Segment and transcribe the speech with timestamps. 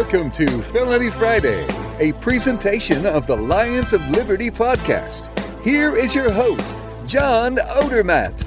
[0.00, 1.66] Welcome to Felony Friday,
[1.98, 5.28] a presentation of the Lions of Liberty podcast.
[5.62, 8.42] Here is your host, John Odermatt.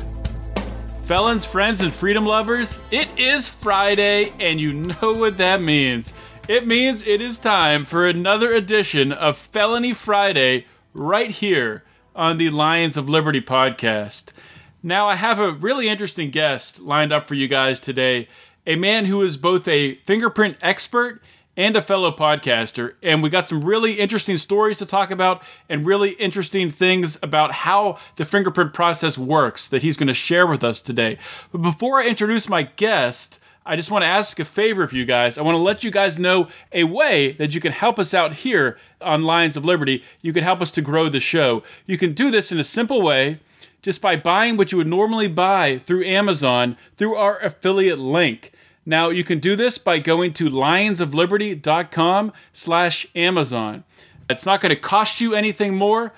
[1.05, 6.15] Felons, friends, and freedom lovers, it is Friday, and you know what that means.
[6.47, 11.83] It means it is time for another edition of Felony Friday right here
[12.15, 14.33] on the Lions of Liberty podcast.
[14.81, 18.27] Now, I have a really interesting guest lined up for you guys today
[18.65, 21.21] a man who is both a fingerprint expert
[21.55, 22.93] and a fellow podcaster.
[23.03, 27.51] And we got some really interesting stories to talk about and really interesting things about
[27.51, 31.17] how the fingerprint process works that he's going to share with us today.
[31.51, 35.05] But before I introduce my guest, I just want to ask a favor of you
[35.05, 35.37] guys.
[35.37, 38.33] I want to let you guys know a way that you can help us out
[38.33, 40.03] here on Lions of Liberty.
[40.21, 41.63] You can help us to grow the show.
[41.85, 43.39] You can do this in a simple way
[43.81, 48.51] just by buying what you would normally buy through Amazon through our affiliate link.
[48.85, 53.83] Now you can do this by going to lionsofliberty.com slash Amazon.
[54.29, 56.13] It's not going to cost you anything more.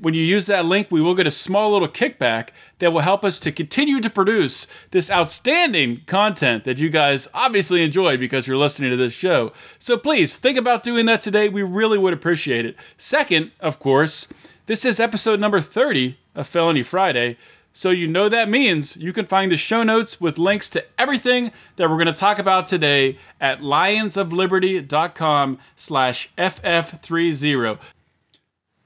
[0.00, 3.24] When you use that link, we will get a small little kickback that will help
[3.24, 8.56] us to continue to produce this outstanding content that you guys obviously enjoy because you're
[8.56, 9.52] listening to this show.
[9.78, 11.48] So please think about doing that today.
[11.48, 12.76] We really would appreciate it.
[12.96, 14.28] Second, of course,
[14.66, 17.36] this is episode number 30 of Felony Friday.
[17.72, 21.52] So you know that means you can find the show notes with links to everything
[21.76, 27.78] that we're going to talk about today at lionsofliberty.com slash ff30.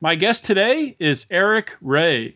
[0.00, 2.34] My guest today is Eric Ray.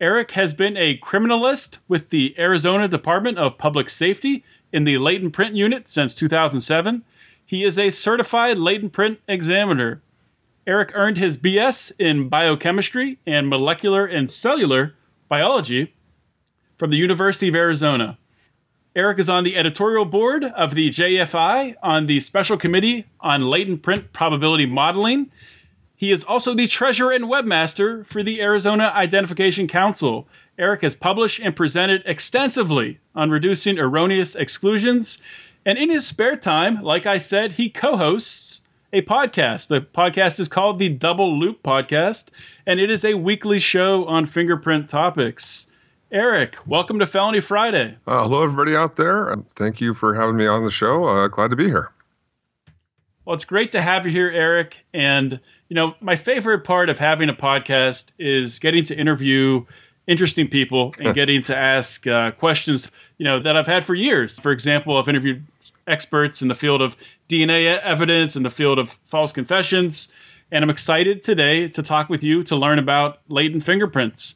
[0.00, 5.32] Eric has been a criminalist with the Arizona Department of Public Safety in the latent
[5.32, 7.04] print unit since 2007.
[7.46, 10.02] He is a certified latent print examiner.
[10.66, 14.94] Eric earned his BS in biochemistry and molecular and cellular
[15.28, 15.94] biology
[16.76, 18.18] from the University of Arizona.
[18.96, 23.82] Eric is on the editorial board of the JFI on the Special Committee on Latent
[23.82, 25.30] Print Probability Modeling.
[25.96, 30.28] He is also the treasurer and webmaster for the Arizona Identification Council.
[30.58, 35.22] Eric has published and presented extensively on reducing erroneous exclusions.
[35.64, 38.62] And in his spare time, like I said, he co hosts
[38.94, 39.66] a podcast.
[39.66, 42.30] The podcast is called the Double Loop Podcast,
[42.64, 45.66] and it is a weekly show on fingerprint topics.
[46.12, 47.96] Eric, welcome to Felony Friday.
[48.06, 49.36] Uh, hello, everybody out there.
[49.56, 51.06] thank you for having me on the show.
[51.06, 51.90] Uh, glad to be here.
[53.24, 54.84] Well, it's great to have you here, Eric.
[54.94, 59.64] And, you know, my favorite part of having a podcast is getting to interview
[60.06, 64.38] interesting people and getting to ask uh, questions, you know, that I've had for years.
[64.38, 65.44] For example, I've interviewed
[65.86, 66.96] experts in the field of
[67.28, 70.12] DNA evidence, in the field of false confessions.
[70.50, 74.34] And I'm excited today to talk with you to learn about latent fingerprints.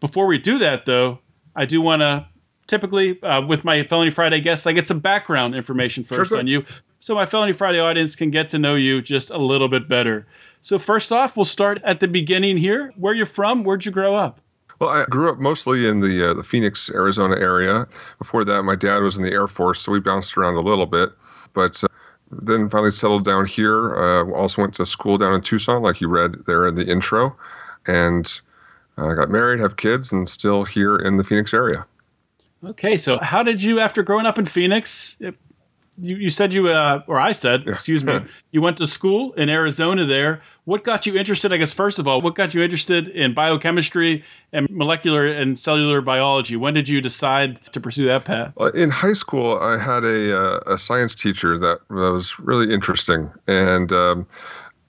[0.00, 1.18] Before we do that, though,
[1.54, 2.26] I do want to
[2.66, 6.38] typically, uh, with my Felony Friday guests, I get some background information first Sure.
[6.38, 6.64] on you
[7.04, 10.26] so my Felony Friday audience can get to know you just a little bit better.
[10.62, 12.94] So, first off, we'll start at the beginning here.
[12.96, 13.62] Where you're from?
[13.62, 14.40] Where'd you grow up?
[14.80, 17.86] Well, I grew up mostly in the uh, the Phoenix, Arizona area.
[18.18, 20.86] Before that, my dad was in the Air Force, so we bounced around a little
[20.86, 21.10] bit.
[21.52, 21.88] But uh,
[22.30, 23.96] then finally settled down here.
[23.96, 27.36] Uh, also went to school down in Tucson, like you read there in the intro,
[27.86, 28.40] and
[28.96, 31.86] I got married, have kids, and still here in the Phoenix area.
[32.64, 35.20] Okay, so how did you, after growing up in Phoenix,
[35.98, 39.48] you, you said you, uh, or I said, excuse me, you went to school in
[39.48, 40.42] Arizona there.
[40.64, 44.24] What got you interested, I guess, first of all, what got you interested in biochemistry
[44.52, 46.56] and molecular and cellular biology?
[46.56, 48.52] When did you decide to pursue that path?
[48.74, 53.30] In high school, I had a, uh, a science teacher that was really interesting.
[53.46, 54.26] And um,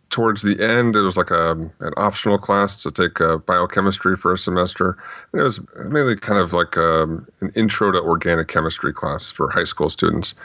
[0.09, 4.33] towards the end, it was like a, an optional class to take uh, biochemistry for
[4.33, 4.97] a semester.
[5.31, 9.49] And it was mainly kind of like um, an intro to organic chemistry class for
[9.49, 10.35] high school students.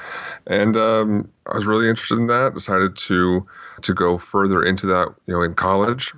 [0.46, 3.46] And um, I was really interested in that, decided to,
[3.82, 6.12] to go further into that you know, in college.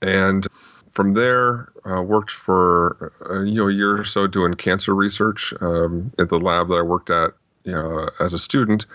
[0.00, 0.46] And
[0.92, 5.52] from there, uh, worked for uh, you know a year or so doing cancer research
[5.60, 7.32] um, at the lab that I worked at
[7.64, 8.86] you know as a student.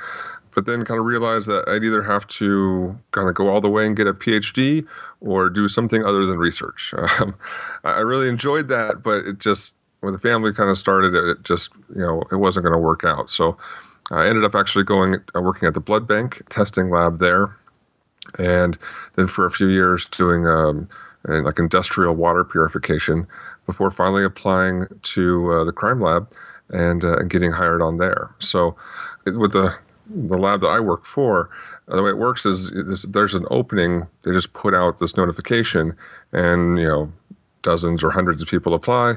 [0.57, 3.69] But then kind of realized that I'd either have to kind of go all the
[3.69, 4.87] way and get a PhD
[5.21, 6.95] or do something other than research.
[7.19, 7.35] Um,
[7.83, 11.69] I really enjoyed that, but it just when the family kind of started, it just
[11.93, 13.29] you know it wasn't going to work out.
[13.29, 13.55] So
[14.09, 17.55] I ended up actually going uh, working at the blood bank testing lab there,
[18.39, 18.79] and
[19.15, 20.89] then for a few years doing um,
[21.27, 23.27] like industrial water purification
[23.67, 26.31] before finally applying to uh, the crime lab
[26.71, 28.31] and, uh, and getting hired on there.
[28.39, 28.75] So
[29.27, 29.75] it, with the
[30.09, 31.49] the lab that I work for,
[31.87, 34.07] uh, the way it works is, is there's an opening.
[34.23, 35.95] They just put out this notification,
[36.33, 37.11] and you know
[37.61, 39.15] dozens or hundreds of people apply,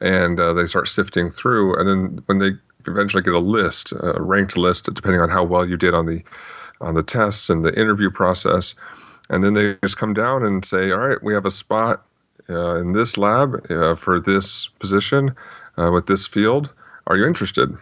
[0.00, 1.78] and uh, they start sifting through.
[1.78, 2.52] And then when they
[2.86, 6.22] eventually get a list, a ranked list, depending on how well you did on the
[6.80, 8.74] on the tests and the interview process.
[9.30, 12.04] And then they just come down and say, all right, we have a spot
[12.48, 15.34] uh, in this lab uh, for this position
[15.76, 16.72] uh, with this field.
[17.06, 17.76] Are you interested?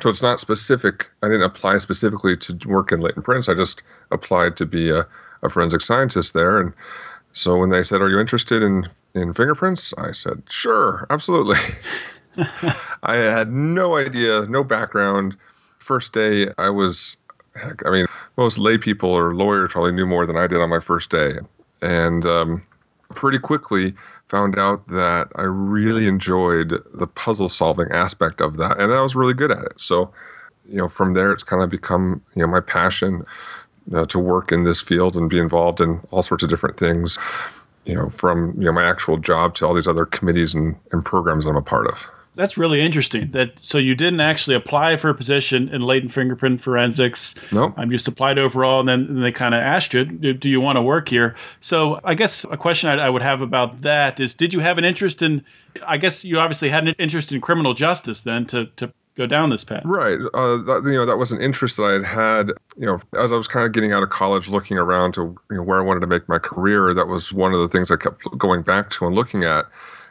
[0.00, 1.08] So it's not specific.
[1.22, 3.48] I didn't apply specifically to work in latent prints.
[3.48, 5.06] I just applied to be a,
[5.42, 6.60] a forensic scientist there.
[6.60, 6.72] And
[7.32, 11.58] so when they said, "Are you interested in in fingerprints?" I said, "Sure, absolutely."
[13.04, 15.36] I had no idea, no background.
[15.78, 17.16] First day, I was,
[17.54, 18.06] heck, I mean,
[18.36, 21.34] most lay people or lawyers probably knew more than I did on my first day,
[21.82, 22.62] and um,
[23.14, 23.94] pretty quickly
[24.28, 29.14] found out that I really enjoyed the puzzle solving aspect of that, and I was
[29.14, 29.74] really good at it.
[29.76, 30.12] So,
[30.66, 33.24] you know, from there, it's kind of become you know my passion
[33.94, 37.18] uh, to work in this field and be involved in all sorts of different things.
[37.84, 41.04] You know, from you know my actual job to all these other committees and, and
[41.04, 42.08] programs I'm a part of.
[42.34, 43.30] That's really interesting.
[43.30, 47.34] That so you didn't actually apply for a position in latent fingerprint forensics.
[47.52, 47.78] No, nope.
[47.78, 50.48] um, you just applied overall, and then and they kind of asked you, do, do,
[50.48, 53.82] you want to work here?" So I guess a question I, I, would have about
[53.82, 55.44] that is, did you have an interest in?
[55.86, 59.50] I guess you obviously had an interest in criminal justice then to to go down
[59.50, 59.82] this path.
[59.84, 60.18] Right.
[60.34, 62.48] Uh, that, you know, that was an interest that I had had.
[62.76, 65.56] You know, as I was kind of getting out of college, looking around to you
[65.56, 66.94] know, where I wanted to make my career.
[66.94, 69.66] That was one of the things I kept going back to and looking at.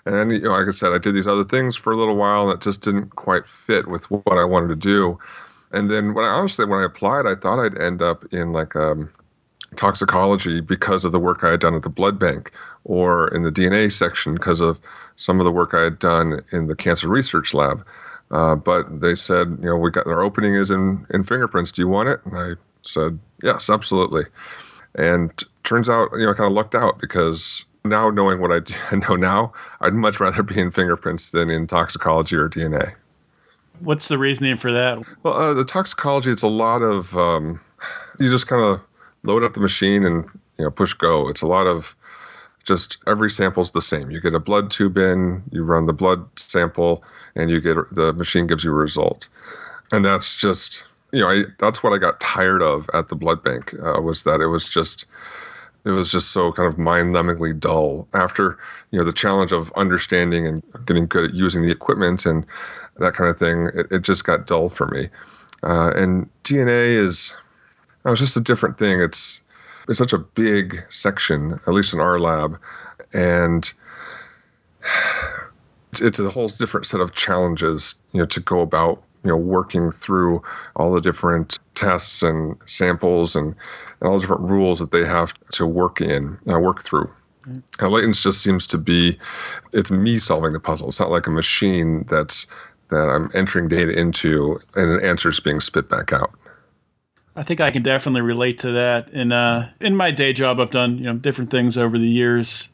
[0.06, 2.16] And then, you know, like I said, I did these other things for a little
[2.16, 5.18] while, and it just didn't quite fit with what I wanted to do.
[5.72, 8.76] And then, when I honestly, when I applied, I thought I'd end up in like
[8.76, 9.10] um,
[9.76, 12.52] toxicology because of the work I had done at the blood bank,
[12.84, 14.80] or in the DNA section because of
[15.16, 17.86] some of the work I had done in the cancer research lab.
[18.32, 21.72] Uh, but they said, you know, we got our opening is in in fingerprints.
[21.72, 22.20] Do you want it?
[22.26, 24.24] And I said, yes, absolutely.
[24.96, 25.32] And
[25.64, 29.16] turns out, you know, I kind of lucked out because now knowing what I know
[29.16, 32.94] now, I'd much rather be in fingerprints than in toxicology or DNA.
[33.80, 35.04] What's the reasoning for that?
[35.24, 37.60] Well, uh, the toxicology, it's a lot of um,
[38.20, 38.80] you just kind of
[39.24, 40.26] load up the machine and
[40.58, 41.28] you know push go.
[41.28, 41.96] It's a lot of
[42.64, 44.10] just every sample's the same.
[44.10, 47.04] You get a blood tube in, you run the blood sample,
[47.36, 49.28] and you get the machine gives you a result,
[49.92, 53.44] and that's just you know I, that's what I got tired of at the blood
[53.44, 55.06] bank uh, was that it was just
[55.86, 58.08] it was just so kind of mind-numbingly dull.
[58.14, 58.58] After
[58.92, 62.46] you know the challenge of understanding and getting good at using the equipment and
[62.98, 65.10] that kind of thing it, it just got dull for me.
[65.64, 67.36] Uh, and dna is
[68.06, 69.02] it was just a different thing.
[69.02, 69.44] It's
[69.88, 72.58] it's such a big section at least in our lab
[73.14, 73.74] and
[75.92, 79.38] it's, it's a whole different set of challenges you know to go about you know
[79.38, 80.42] working through
[80.76, 83.56] all the different tests and samples and,
[84.04, 87.10] and all the different rules that they have to work in uh, work through
[87.48, 87.60] mm-hmm.
[87.82, 89.18] now latents just seems to be
[89.72, 92.46] it's me solving the puzzle it's not like a machine that's
[92.90, 96.32] that i'm entering data into and an answer is being spit back out
[97.36, 99.10] I think I can definitely relate to that.
[99.10, 102.70] In uh, in my day job, I've done you know different things over the years.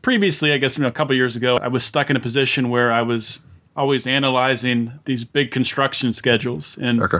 [0.00, 2.70] Previously, I guess you know, a couple years ago, I was stuck in a position
[2.70, 3.40] where I was
[3.76, 7.18] always analyzing these big construction schedules and okay.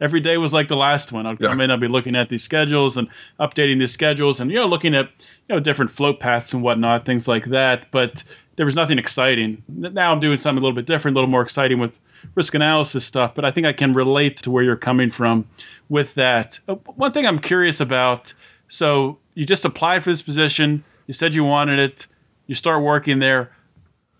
[0.00, 1.26] Every day was like the last one.
[1.26, 1.64] I'd come yeah.
[1.64, 3.08] in i'd be looking at these schedules and
[3.40, 5.06] updating these schedules and you know looking at
[5.48, 7.90] you know different float paths and whatnot things like that.
[7.90, 8.24] But
[8.56, 9.62] there was nothing exciting.
[9.68, 11.98] Now i'm doing something a little bit different a little more exciting with
[12.36, 15.44] risk analysis stuff but i think i can relate to where you're coming from
[15.88, 16.58] with that.
[16.68, 18.32] Uh, one thing i'm curious about
[18.68, 22.06] so you just applied for this position you said you wanted it
[22.46, 23.50] you start working there.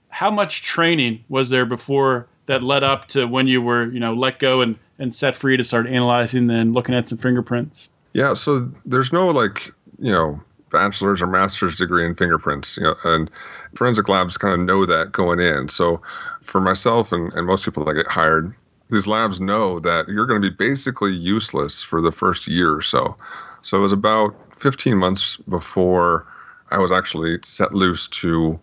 [0.09, 4.15] How much training was there before that led up to when you were, you know,
[4.15, 7.89] let go and, and set free to start analyzing and looking at some fingerprints?
[8.13, 12.95] Yeah, so there's no like, you know, bachelor's or master's degree in fingerprints, you know,
[13.05, 13.31] and
[13.75, 15.69] forensic labs kind of know that going in.
[15.69, 16.03] So
[16.41, 18.55] for myself and, and most people that get hired,
[18.91, 22.83] these labs know that you're going to be basically useless for the first year or
[22.83, 23.17] so.
[23.63, 26.27] So it was about 15 months before
[26.71, 28.61] I was actually set loose to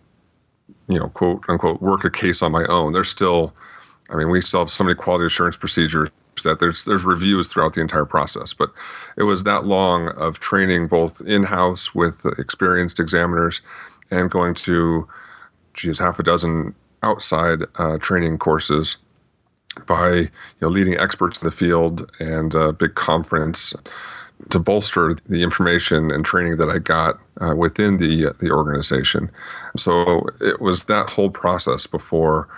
[0.88, 2.92] you know, quote unquote, work a case on my own.
[2.92, 3.54] There's still,
[4.12, 6.10] I mean, we still have so many quality assurance procedures
[6.44, 8.52] that there's there's reviews throughout the entire process.
[8.52, 8.70] But
[9.16, 13.60] it was that long of training both in house with experienced examiners
[14.10, 15.08] and going to,
[15.74, 18.96] geez, half a dozen outside uh, training courses
[19.86, 23.74] by you know leading experts in the field and a big conference
[24.50, 29.30] to bolster the information and training that I got uh, within the the organization.
[29.76, 32.48] So it was that whole process before,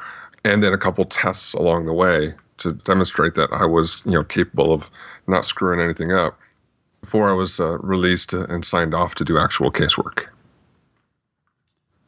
[0.45, 4.25] and then a couple tests along the way to demonstrate that I was you know
[4.25, 4.91] capable of
[5.27, 6.39] not screwing anything up
[7.01, 10.27] before I was uh, released and signed off to do actual casework.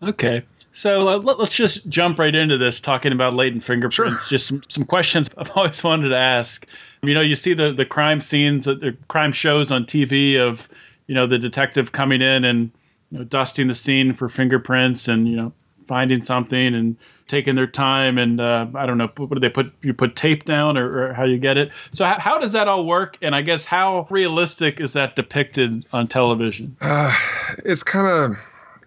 [0.02, 0.42] Okay.
[0.72, 4.24] So uh, let, us just jump right into this, talking about latent fingerprints.
[4.24, 4.36] Sure.
[4.36, 6.66] Just some, some questions I've always wanted to ask.
[7.02, 10.68] You know, you see the the crime scenes, uh, the crime shows on TV of
[11.06, 12.70] you know the detective coming in and
[13.10, 15.52] you know, dusting the scene for fingerprints and you know
[15.86, 16.96] finding something and
[17.26, 20.44] taking their time and uh, I don't know what do they put you put tape
[20.44, 21.72] down or, or how you get it.
[21.92, 23.18] So how, how, does that all work?
[23.20, 26.76] And I guess how realistic is that depicted on television?
[26.80, 27.16] Uh,
[27.64, 28.38] it's kind of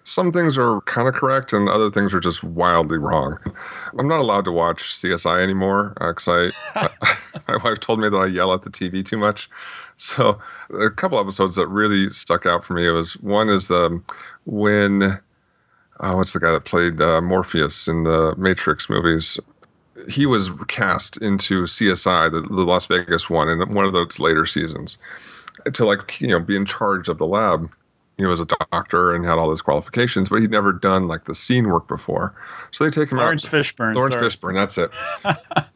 [0.04, 3.38] some things are kind of correct and other things are just wildly wrong.
[3.98, 6.90] I'm not allowed to watch CSI anymore because uh, I,
[7.48, 9.50] my wife told me that I yell at the TV too much.
[9.98, 10.40] So
[10.80, 14.02] a couple episodes that really stuck out for me it was one is the
[14.46, 15.20] when
[16.00, 19.40] uh, what's the guy that played uh, Morpheus in the Matrix movies?
[20.10, 24.46] He was cast into CSI, the, the Las Vegas one, in one of those later
[24.46, 24.98] seasons,
[25.74, 27.70] to like you know be in charge of the lab
[28.20, 31.34] he was a doctor and had all his qualifications, but he'd never done like the
[31.34, 32.36] scene work before.
[32.72, 33.52] So they take him Laurence out.
[33.52, 33.96] Fishburne.
[33.96, 34.28] Laurence sorry.
[34.28, 34.92] Fishburne, that's it.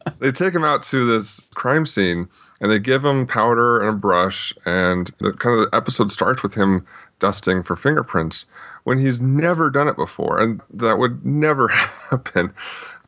[0.18, 2.28] they take him out to this crime scene
[2.60, 6.42] and they give him powder and a brush, and the kind of the episode starts
[6.42, 6.86] with him
[7.18, 8.46] dusting for fingerprints
[8.84, 11.68] when he's never done it before, and that would never
[12.10, 12.52] happen.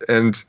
[0.08, 0.42] And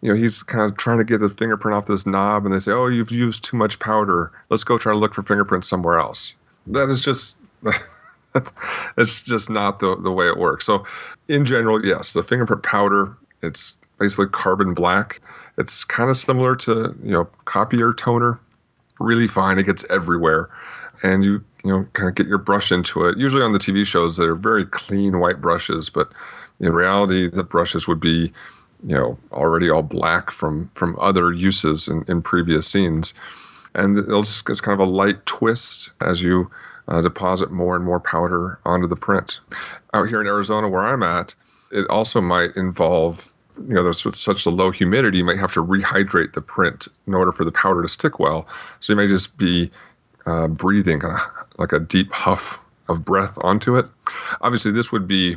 [0.00, 2.58] you know, he's kind of trying to get the fingerprint off this knob, and they
[2.58, 4.30] say, "Oh, you've used too much powder.
[4.50, 6.34] Let's go try to look for fingerprints somewhere else."
[6.66, 7.38] That is just
[8.96, 10.66] it's just not the, the way it works.
[10.66, 10.84] So,
[11.28, 15.20] in general, yes, the fingerprint powder, it's basically carbon black.
[15.56, 18.40] It's kind of similar to, you know, copier toner.
[18.98, 19.58] Really fine.
[19.58, 20.48] It gets everywhere.
[21.02, 23.16] And you, you know, kind of get your brush into it.
[23.18, 26.12] Usually on the TV shows, they're very clean white brushes, but
[26.60, 28.32] in reality, the brushes would be,
[28.86, 33.14] you know, already all black from from other uses in, in previous scenes.
[33.74, 36.50] And it'll just it's kind of a light twist as you
[36.88, 39.40] uh, deposit more and more powder onto the print.
[39.94, 41.34] Out here in Arizona, where I'm at,
[41.72, 43.32] it also might involve,
[43.66, 46.88] you know, there's with such a low humidity, you might have to rehydrate the print
[47.06, 48.46] in order for the powder to stick well.
[48.80, 49.70] So you may just be
[50.26, 52.58] uh, breathing kind of like a deep huff
[52.88, 53.86] of breath onto it.
[54.40, 55.36] Obviously, this would be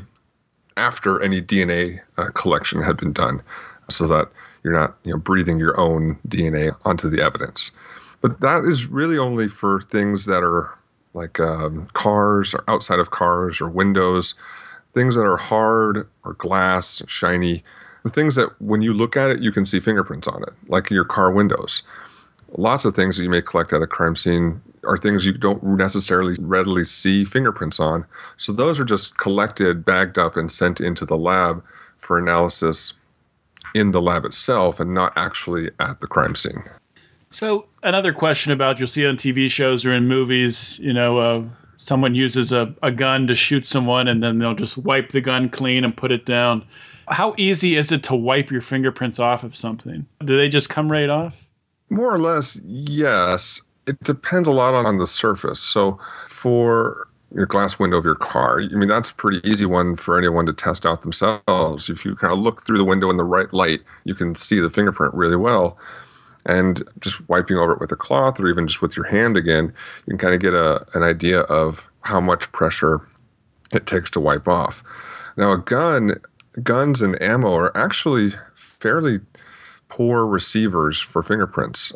[0.75, 3.41] after any DNA uh, collection had been done,
[3.89, 4.29] so that
[4.63, 7.71] you're not, you know, breathing your own DNA onto the evidence.
[8.21, 10.69] But that is really only for things that are
[11.13, 14.35] like um, cars or outside of cars or windows,
[14.93, 17.63] things that are hard or glass, shiny,
[18.03, 20.89] the things that when you look at it, you can see fingerprints on it, like
[20.89, 21.83] your car windows.
[22.57, 25.61] Lots of things that you may collect at a crime scene are things you don't
[25.63, 28.05] necessarily readily see fingerprints on.
[28.37, 31.63] So those are just collected, bagged up, and sent into the lab
[31.97, 32.93] for analysis
[33.75, 36.63] in the lab itself and not actually at the crime scene.
[37.29, 41.43] So another question about you'll see on TV shows or in movies, you know, uh,
[41.75, 45.49] someone uses a, a gun to shoot someone and then they'll just wipe the gun
[45.49, 46.65] clean and put it down.
[47.09, 50.05] How easy is it to wipe your fingerprints off of something?
[50.23, 51.47] Do they just come right off?
[51.89, 53.61] More or less, yes.
[53.87, 55.59] It depends a lot on, on the surface.
[55.59, 59.95] So for your glass window of your car, I mean, that's a pretty easy one
[59.95, 61.89] for anyone to test out themselves.
[61.89, 64.59] If you kind of look through the window in the right light, you can see
[64.59, 65.77] the fingerprint really well
[66.47, 69.65] and just wiping over it with a cloth or even just with your hand again,
[70.05, 73.05] you can kind of get a, an idea of how much pressure
[73.73, 74.81] it takes to wipe off.
[75.35, 76.19] Now, a gun,
[76.63, 79.19] guns and ammo are actually fairly
[79.89, 81.91] poor receivers for fingerprints.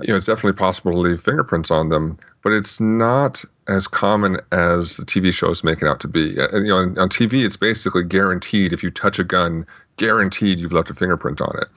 [0.00, 4.38] You know, it's definitely possible to leave fingerprints on them, but it's not as common
[4.50, 6.36] as the TV shows make it out to be.
[6.36, 10.58] And, you know, on, on TV, it's basically guaranteed if you touch a gun, guaranteed
[10.58, 11.68] you've left a fingerprint on it.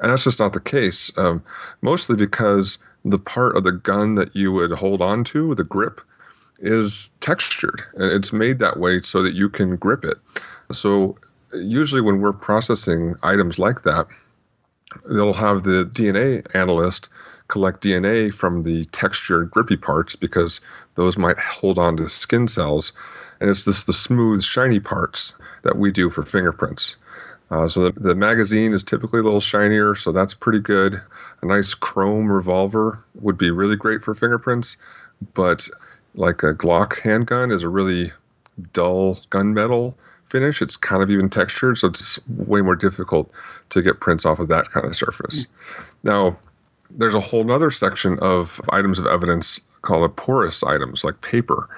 [0.00, 1.42] And that's just not the case, um,
[1.80, 6.00] mostly because the part of the gun that you would hold on to, the grip,
[6.58, 7.82] is textured.
[7.96, 10.18] It's made that way so that you can grip it.
[10.72, 11.16] So,
[11.54, 14.06] usually when we're processing items like that,
[15.08, 17.08] they'll have the DNA analyst
[17.48, 20.60] collect DNA from the textured, grippy parts because
[20.94, 22.92] those might hold on to skin cells.
[23.40, 26.96] And it's this the smooth, shiny parts that we do for fingerprints.
[27.50, 31.00] Uh, so the, the magazine is typically a little shinier, so that's pretty good.
[31.42, 34.76] A nice chrome revolver would be really great for fingerprints,
[35.34, 35.68] but
[36.14, 38.12] like a Glock handgun is a really
[38.72, 39.94] dull gunmetal
[40.28, 40.60] finish.
[40.60, 43.30] It's kind of even textured, so it's way more difficult
[43.70, 45.44] to get prints off of that kind of surface.
[45.44, 46.08] Hmm.
[46.08, 46.38] Now,
[46.90, 51.68] there's a whole other section of items of evidence called porous items like paper.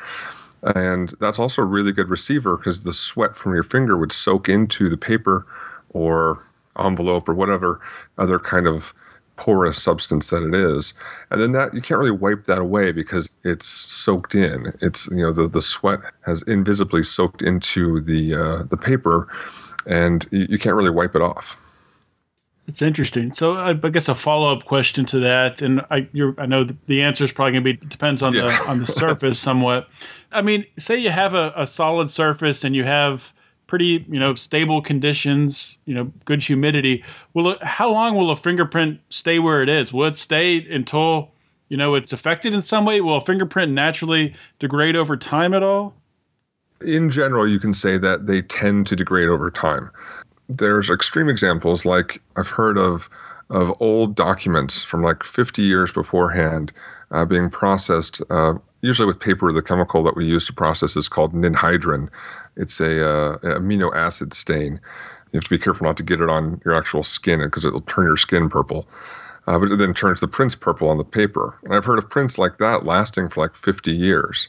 [0.75, 4.49] And that's also a really good receiver because the sweat from your finger would soak
[4.49, 5.47] into the paper
[5.91, 6.43] or
[6.79, 7.81] envelope or whatever
[8.19, 8.93] other kind of
[9.39, 10.93] porous substance that it is.
[11.31, 14.75] And then that you can't really wipe that away because it's soaked in.
[14.83, 19.29] It's you know the, the sweat has invisibly soaked into the uh, the paper
[19.87, 21.57] and you, you can't really wipe it off.
[22.67, 23.33] It's interesting.
[23.33, 27.03] So I, guess a follow up question to that, and I, you I know the
[27.03, 28.43] answer is probably going to be depends on yeah.
[28.43, 29.89] the on the surface somewhat.
[30.33, 33.33] I mean, say you have a, a solid surface and you have
[33.69, 37.05] pretty you know stable conditions, you know good humidity.
[37.35, 39.93] Will it, how long will a fingerprint stay where it is?
[39.93, 41.31] Will it stay until
[41.69, 43.01] you know it's affected in some way?
[43.01, 45.95] Will a fingerprint naturally degrade over time at all?
[46.81, 49.91] In general, you can say that they tend to degrade over time
[50.49, 53.09] there's extreme examples like I've heard of
[53.51, 56.71] of old documents from like 50 years beforehand
[57.11, 59.53] uh, being processed, uh, usually with paper.
[59.53, 62.09] The chemical that we use to process is called ninhydrin.
[62.57, 64.81] It's a uh, amino acid stain.
[65.33, 67.83] You have to be careful not to get it on your actual skin because it'll
[67.83, 68.89] turn your skin purple.
[69.47, 71.59] Uh, but it then turns the prints purple on the paper.
[71.65, 74.49] And I've heard of prints like that lasting for like 50 years.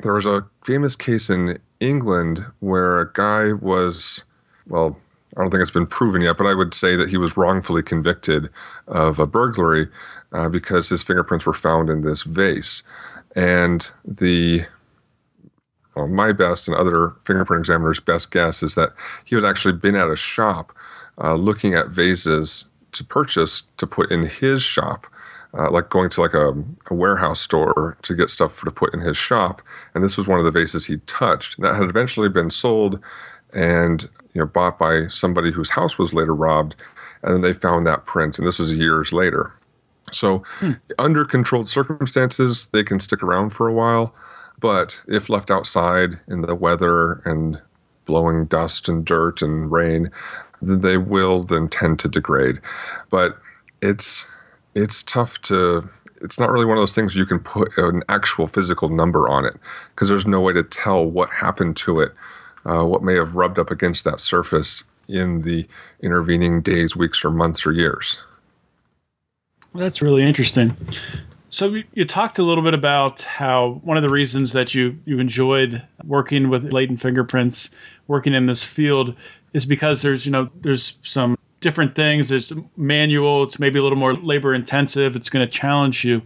[0.00, 4.22] There was a famous case in England where a guy was,
[4.66, 4.98] well,
[5.36, 7.82] I don't think it's been proven yet, but I would say that he was wrongfully
[7.82, 8.48] convicted
[8.86, 9.88] of a burglary
[10.32, 12.82] uh, because his fingerprints were found in this vase.
[13.34, 14.64] And the
[15.94, 18.92] well, my best and other fingerprint examiners' best guess is that
[19.24, 20.72] he had actually been at a shop
[21.22, 25.06] uh, looking at vases to purchase to put in his shop.
[25.56, 26.52] Uh, like going to like a,
[26.90, 29.62] a, warehouse store to get stuff for, to put in his shop,
[29.94, 31.60] and this was one of the vases he touched.
[31.60, 32.98] That had eventually been sold
[33.52, 36.74] and you know bought by somebody whose house was later robbed,
[37.22, 39.52] and then they found that print, and this was years later.
[40.12, 40.72] So, hmm.
[40.98, 44.14] under controlled circumstances, they can stick around for a while,
[44.60, 47.60] but if left outside in the weather and
[48.04, 50.10] blowing dust and dirt and rain,
[50.60, 52.60] they will then tend to degrade.
[53.10, 53.38] But
[53.82, 54.26] it's
[54.74, 55.88] it's tough to
[56.20, 59.44] it's not really one of those things you can put an actual physical number on
[59.44, 59.54] it
[59.94, 62.12] because there's no way to tell what happened to it
[62.66, 65.66] uh, what may have rubbed up against that surface in the
[66.00, 68.22] intervening days, weeks, or months or years.
[69.74, 70.76] That's really interesting.
[71.50, 75.18] So you talked a little bit about how one of the reasons that you you
[75.18, 77.74] enjoyed working with latent fingerprints,
[78.08, 79.14] working in this field,
[79.52, 82.28] is because there's you know there's some different things.
[82.28, 83.42] There's manual.
[83.42, 85.16] It's maybe a little more labor intensive.
[85.16, 86.22] It's going to challenge you.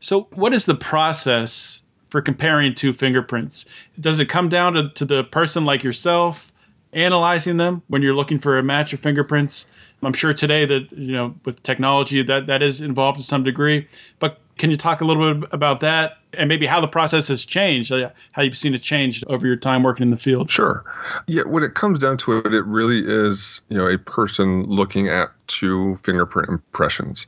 [0.00, 3.72] So what is the process for comparing two fingerprints?
[4.00, 6.52] Does it come down to, to the person like yourself
[6.92, 9.72] analyzing them when you're looking for a match of fingerprints?
[10.02, 13.86] I'm sure today that you know with technology that that is involved to some degree.
[14.18, 17.44] But can you talk a little bit about that and maybe how the process has
[17.44, 17.92] changed,
[18.32, 20.50] how you've seen it change over your time working in the field?
[20.50, 20.84] Sure.
[21.26, 25.08] Yeah, when it comes down to it, it really is you know a person looking
[25.08, 27.26] at two fingerprint impressions.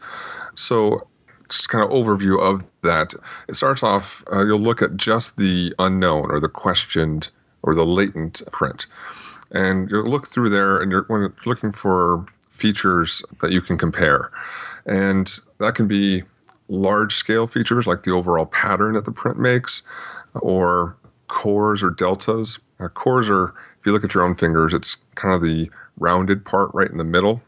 [0.55, 1.07] So
[1.49, 3.15] just kind of overview of that.
[3.49, 7.29] It starts off, uh, you'll look at just the unknown or the questioned
[7.63, 8.87] or the latent print.
[9.51, 13.77] And you'll look through there and you're, when you're looking for features that you can
[13.77, 14.31] compare.
[14.87, 16.23] And that can be
[16.69, 19.83] large scale features like the overall pattern that the print makes
[20.35, 20.97] or
[21.29, 22.59] cores or deltas.
[22.81, 23.49] Uh, cores are,
[23.81, 26.97] if you look at your own fingers, it's kind of the rounded part right in
[26.97, 27.43] the middle.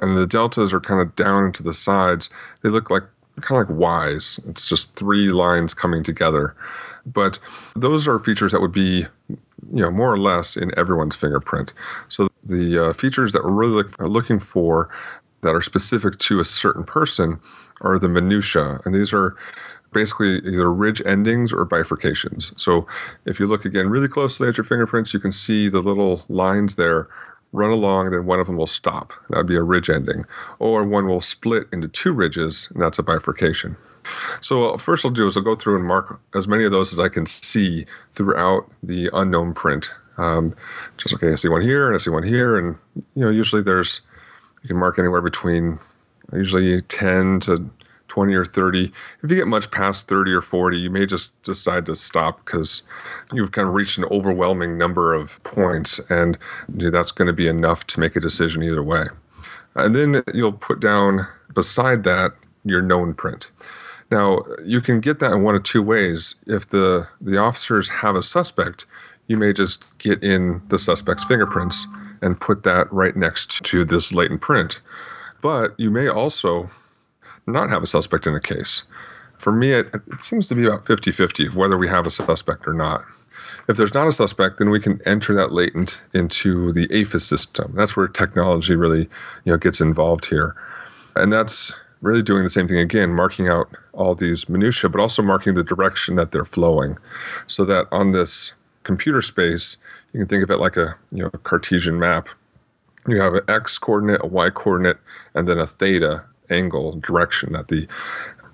[0.00, 2.28] And the deltas are kind of down into the sides.
[2.62, 3.04] They look like
[3.40, 4.40] kind of like Ys.
[4.48, 6.54] It's just three lines coming together.
[7.06, 7.38] But
[7.76, 11.72] those are features that would be, you know, more or less in everyone's fingerprint.
[12.08, 14.90] So the uh, features that we're really look, looking for
[15.42, 17.38] that are specific to a certain person
[17.80, 19.36] are the minutia, and these are
[19.92, 22.58] basically either ridge endings or bifurcations.
[22.60, 22.86] So
[23.26, 26.74] if you look again really closely at your fingerprints, you can see the little lines
[26.74, 27.08] there
[27.52, 29.12] run along, then one of them will stop.
[29.30, 30.24] That would be a ridge ending.
[30.58, 33.76] Or one will split into two ridges, and that's a bifurcation.
[34.40, 36.98] So first I'll do is I'll go through and mark as many of those as
[36.98, 39.88] I can see throughout the unknown print.
[40.16, 40.54] Um,
[40.96, 43.62] just okay, I see one here and I see one here, and you know usually
[43.62, 44.00] there's
[44.62, 45.78] you can mark anywhere between
[46.32, 47.68] usually 10 to
[48.08, 48.92] 20 or 30.
[49.22, 52.82] If you get much past 30 or 40, you may just decide to stop because
[53.32, 57.86] you've kind of reached an overwhelming number of points, and that's going to be enough
[57.88, 59.06] to make a decision either way.
[59.74, 62.32] And then you'll put down beside that
[62.64, 63.50] your known print.
[64.10, 66.36] Now, you can get that in one of two ways.
[66.46, 68.86] If the, the officers have a suspect,
[69.26, 71.86] you may just get in the suspect's fingerprints
[72.22, 74.80] and put that right next to this latent print.
[75.42, 76.70] But you may also
[77.46, 78.84] not have a suspect in a case.
[79.38, 82.10] For me, it, it seems to be about 50 50 of whether we have a
[82.10, 83.04] suspect or not.
[83.68, 87.72] If there's not a suspect, then we can enter that latent into the AFIS system.
[87.74, 89.08] That's where technology really
[89.44, 90.54] you know, gets involved here.
[91.16, 95.22] And that's really doing the same thing again, marking out all these minutiae, but also
[95.22, 96.98] marking the direction that they're flowing.
[97.46, 98.52] So that on this
[98.84, 99.76] computer space,
[100.12, 102.28] you can think of it like a you know a Cartesian map.
[103.08, 104.98] you have an x coordinate, a y coordinate,
[105.34, 107.88] and then a theta angle direction that the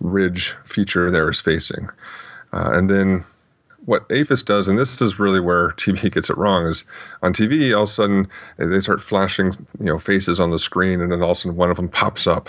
[0.01, 1.89] ridge feature there is facing.
[2.53, 3.25] Uh, and then
[3.87, 6.85] what AFIS does, and this is really where TV gets it wrong, is
[7.23, 11.01] on TV all of a sudden they start flashing you know faces on the screen,
[11.01, 12.49] and then all of a sudden one of them pops up.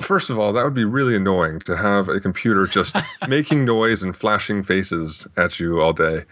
[0.00, 2.96] First of all, that would be really annoying to have a computer just
[3.28, 6.24] making noise and flashing faces at you all day.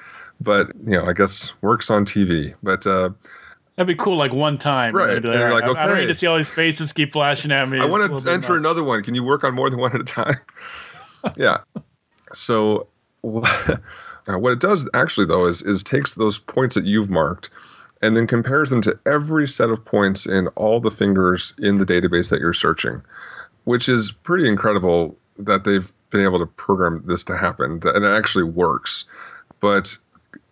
[0.44, 2.54] But you know, I guess works on TV.
[2.62, 3.10] But uh,
[3.76, 4.94] That'd be cool, like one time.
[4.94, 5.14] Right.
[5.14, 7.68] Like, you're like, I, I don't need to see all these faces keep flashing at
[7.68, 7.80] me.
[7.80, 9.02] I want to enter another one.
[9.02, 10.36] Can you work on more than one at a time?
[11.36, 11.58] yeah.
[12.32, 12.86] So
[13.22, 17.50] what it does actually though is is takes those points that you've marked
[18.00, 21.86] and then compares them to every set of points in all the fingers in the
[21.86, 23.02] database that you're searching,
[23.64, 28.16] which is pretty incredible that they've been able to program this to happen and it
[28.16, 29.04] actually works.
[29.58, 29.96] But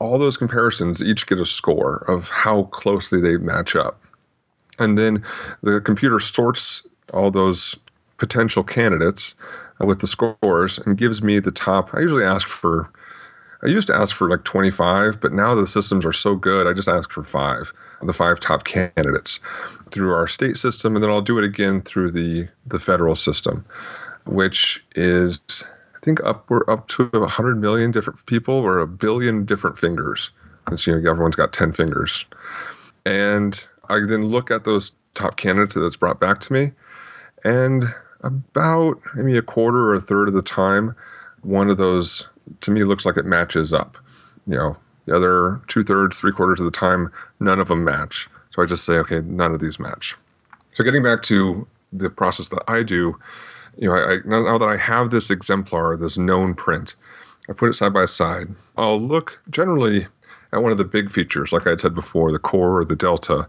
[0.03, 4.01] all those comparisons each get a score of how closely they match up.
[4.79, 5.25] And then
[5.63, 7.77] the computer sorts all those
[8.19, 9.35] potential candidates
[9.81, 11.95] uh, with the scores and gives me the top.
[11.95, 12.91] I usually ask for,
[13.63, 16.73] I used to ask for like 25, but now the systems are so good, I
[16.73, 19.39] just ask for five, the five top candidates
[19.93, 23.65] through our state system, and then I'll do it again through the the federal system,
[24.25, 25.41] which is
[26.03, 30.31] think up we're up to 100 million different people or a billion different fingers.
[30.65, 32.25] Because you know everyone's got 10 fingers,
[33.05, 36.71] and I then look at those top candidates that's brought back to me,
[37.43, 37.85] and
[38.21, 40.95] about maybe a quarter or a third of the time,
[41.43, 42.29] one of those
[42.61, 43.99] to me looks like it matches up.
[44.47, 47.11] You know, the other two thirds, three quarters of the time,
[47.41, 48.29] none of them match.
[48.51, 50.15] So I just say, okay, none of these match.
[50.75, 53.19] So getting back to the process that I do,
[53.77, 56.95] you know, I, now that I have this exemplar, this known print,
[57.49, 58.49] I put it side by side.
[58.77, 60.07] I'll look generally
[60.53, 63.49] at one of the big features, like I said before, the core or the delta,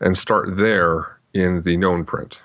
[0.00, 2.42] and start there in the known print.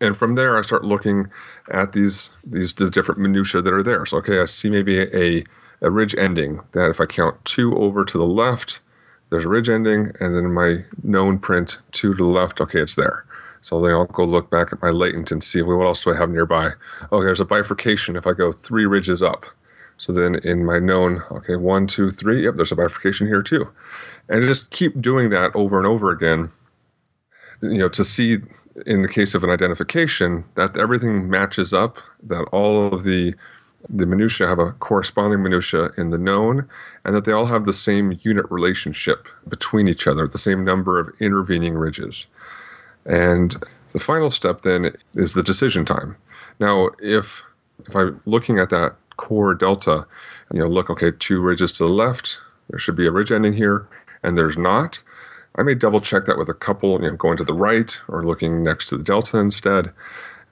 [0.00, 1.30] And from there, I start looking
[1.70, 4.04] at these these the different minutia that are there.
[4.06, 5.44] So, okay, I see maybe a
[5.80, 8.80] a ridge ending that if I count two over to the left,
[9.30, 12.96] there's a ridge ending, and then my known print two to the left, okay, it's
[12.96, 13.24] there.
[13.62, 16.16] So then I'll go look back at my latent and see what else do I
[16.16, 16.72] have nearby.
[17.10, 19.46] Oh, there's a bifurcation if I go three ridges up.
[19.98, 23.68] So then in my known, okay, one, two, three, yep, there's a bifurcation here too.
[24.28, 26.50] And just keep doing that over and over again,
[27.62, 28.38] you know, to see
[28.86, 33.34] in the case of an identification that everything matches up, that all of the
[33.88, 36.68] the minutia have a corresponding minutia in the known,
[37.04, 41.00] and that they all have the same unit relationship between each other, the same number
[41.00, 42.26] of intervening ridges.
[43.06, 43.56] And
[43.92, 46.16] the final step then is the decision time.
[46.60, 47.42] Now, if
[47.86, 50.06] if I'm looking at that core delta,
[50.52, 52.38] you know, look, okay, two ridges to the left,
[52.70, 53.86] there should be a ridge ending here,
[54.22, 55.02] and there's not.
[55.56, 58.24] I may double check that with a couple, you know, going to the right or
[58.24, 59.92] looking next to the delta instead.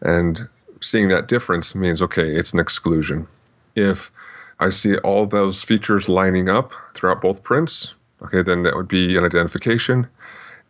[0.02, 0.48] And
[0.80, 3.26] seeing that difference means, okay, it's an exclusion.
[3.74, 4.10] If
[4.58, 9.16] I see all those features lining up throughout both prints, okay, then that would be
[9.16, 10.06] an identification.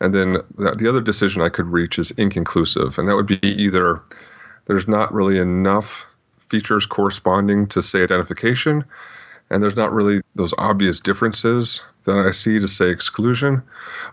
[0.00, 2.98] And then the the other decision I could reach is inconclusive.
[2.98, 4.00] And that would be either
[4.66, 6.06] there's not really enough
[6.48, 8.84] features corresponding to, say, identification,
[9.50, 13.62] and there's not really those obvious differences that I see to say exclusion,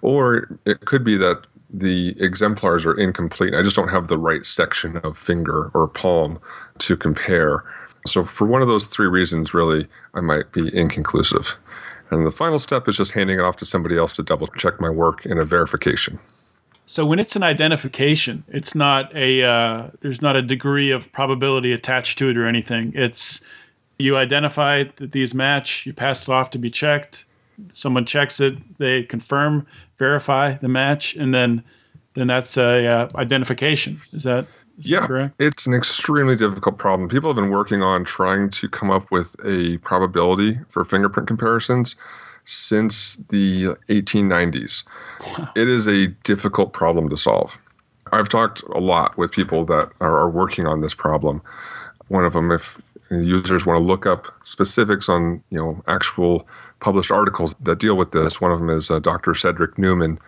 [0.01, 3.53] or it could be that the exemplars are incomplete.
[3.53, 6.39] I just don't have the right section of finger or palm
[6.79, 7.63] to compare.
[8.05, 11.55] So, for one of those three reasons, really, I might be inconclusive.
[12.09, 14.79] And the final step is just handing it off to somebody else to double check
[14.79, 16.19] my work in a verification.
[16.85, 21.73] So when it's an identification, it's not a uh, there's not a degree of probability
[21.73, 22.93] attached to it or anything.
[22.95, 23.43] It's
[23.99, 27.25] you identify that these match, you pass it off to be checked.
[27.69, 29.67] Someone checks it, they confirm,
[29.97, 31.61] verify the match, and then
[32.13, 34.01] then that's a uh, identification.
[34.13, 34.47] Is that
[34.79, 35.41] Yeah, correct?
[35.41, 37.09] it's an extremely difficult problem.
[37.09, 41.95] People have been working on trying to come up with a probability for fingerprint comparisons
[42.45, 44.83] since the 1890s.
[45.55, 47.57] It is a difficult problem to solve.
[48.11, 51.41] I've talked a lot with people that are, are working on this problem.
[52.07, 56.47] One of them, if users want to look up specifics on you know actual
[56.79, 59.33] published articles that deal with this, one of them is uh, Dr.
[59.33, 60.19] Cedric Neumann,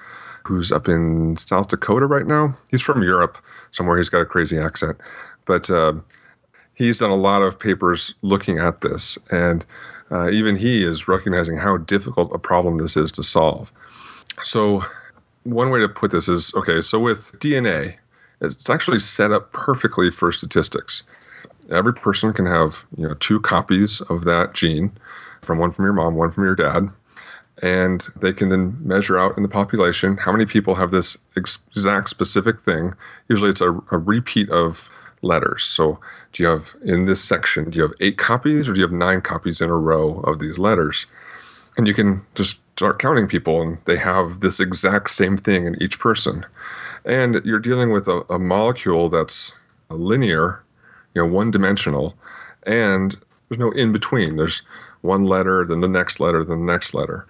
[0.46, 2.58] who's up in South Dakota right now.
[2.72, 3.38] He's from Europe
[3.72, 3.98] somewhere.
[3.98, 4.98] He's got a crazy accent,
[5.46, 5.94] but uh,
[6.74, 9.66] he's done a lot of papers looking at this, and
[10.12, 13.72] uh, even he is recognizing how difficult a problem this is to solve.
[14.44, 14.84] So,
[15.44, 16.82] one way to put this is okay.
[16.82, 17.96] So with DNA,
[18.42, 21.04] it's actually set up perfectly for statistics.
[21.72, 24.92] Every person can have you know two copies of that gene,
[25.42, 26.90] from one from your mom, one from your dad,
[27.62, 32.10] and they can then measure out in the population how many people have this exact
[32.10, 32.94] specific thing.
[33.28, 34.90] Usually it's a, a repeat of
[35.22, 35.64] letters.
[35.64, 36.00] So,
[36.32, 38.94] do you have in this section, do you have eight copies or do you have
[38.94, 41.06] nine copies in a row of these letters?
[41.78, 45.82] And you can just start counting people, and they have this exact same thing in
[45.82, 46.46] each person.
[47.06, 49.54] And you're dealing with a, a molecule that's
[49.90, 50.64] linear,
[51.14, 52.16] you know, one dimensional,
[52.64, 53.18] and
[53.50, 54.36] there's no in between.
[54.36, 54.62] There's
[55.02, 57.26] one letter, then the next letter, then the next letter.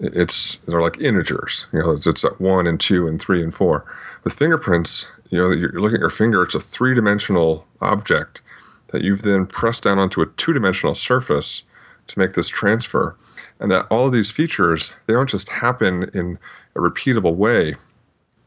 [0.00, 1.66] It's they're like integers.
[1.72, 3.84] You know, it's, it's at one and two and three and four.
[4.24, 6.42] With fingerprints, you know, you're looking at your finger.
[6.42, 8.42] It's a three-dimensional object
[8.88, 11.62] that you've then pressed down onto a two-dimensional surface
[12.08, 13.16] to make this transfer,
[13.60, 16.38] and that all of these features they don't just happen in
[16.74, 17.74] a repeatable way.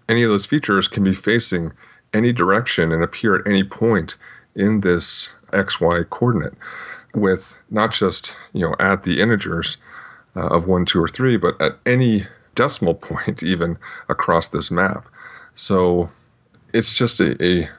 [0.09, 1.71] Any of those features can be facing
[2.13, 4.17] any direction and appear at any point
[4.55, 6.53] in this xy coordinate
[7.13, 9.77] with not just you know at the integers
[10.35, 12.23] uh, of one, two, or three, but at any
[12.55, 13.77] decimal point even
[14.09, 15.07] across this map.
[15.55, 16.09] So
[16.73, 17.69] it's just a, a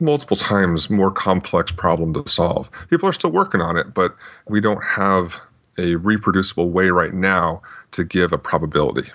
[0.00, 2.70] multiple times more complex problem to solve.
[2.90, 4.14] People are still working on it, but
[4.48, 5.40] we don't have
[5.78, 9.10] a reproducible way right now to give a probability.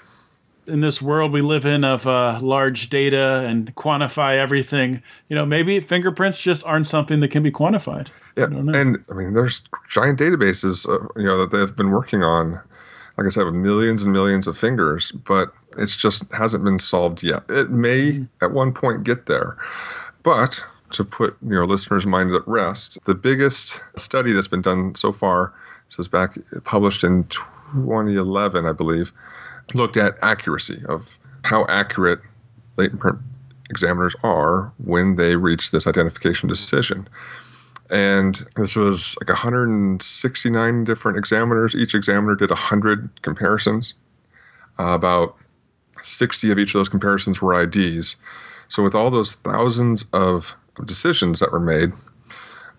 [0.67, 5.45] In this world we live in of uh, large data and quantify everything, you know,
[5.45, 8.09] maybe fingerprints just aren't something that can be quantified.
[8.37, 12.23] Yeah, I and I mean, there's giant databases, uh, you know, that they've been working
[12.23, 12.59] on.
[13.17, 17.23] Like I said, with millions and millions of fingers, but it's just hasn't been solved
[17.23, 17.43] yet.
[17.49, 18.27] It may mm.
[18.41, 19.57] at one point get there,
[20.23, 25.11] but to put your listeners' minds at rest, the biggest study that's been done so
[25.11, 25.53] far,
[25.89, 29.11] this is back published in 2011, I believe,
[29.73, 32.19] looked at accuracy of how accurate
[32.77, 33.19] latent print
[33.69, 37.07] examiners are when they reach this identification decision.
[37.91, 41.75] And this was like 169 different examiners.
[41.75, 43.93] Each examiner did 100 comparisons.
[44.79, 45.35] Uh, about
[46.01, 48.15] 60 of each of those comparisons were IDs.
[48.69, 51.91] So, with all those thousands of decisions that were made,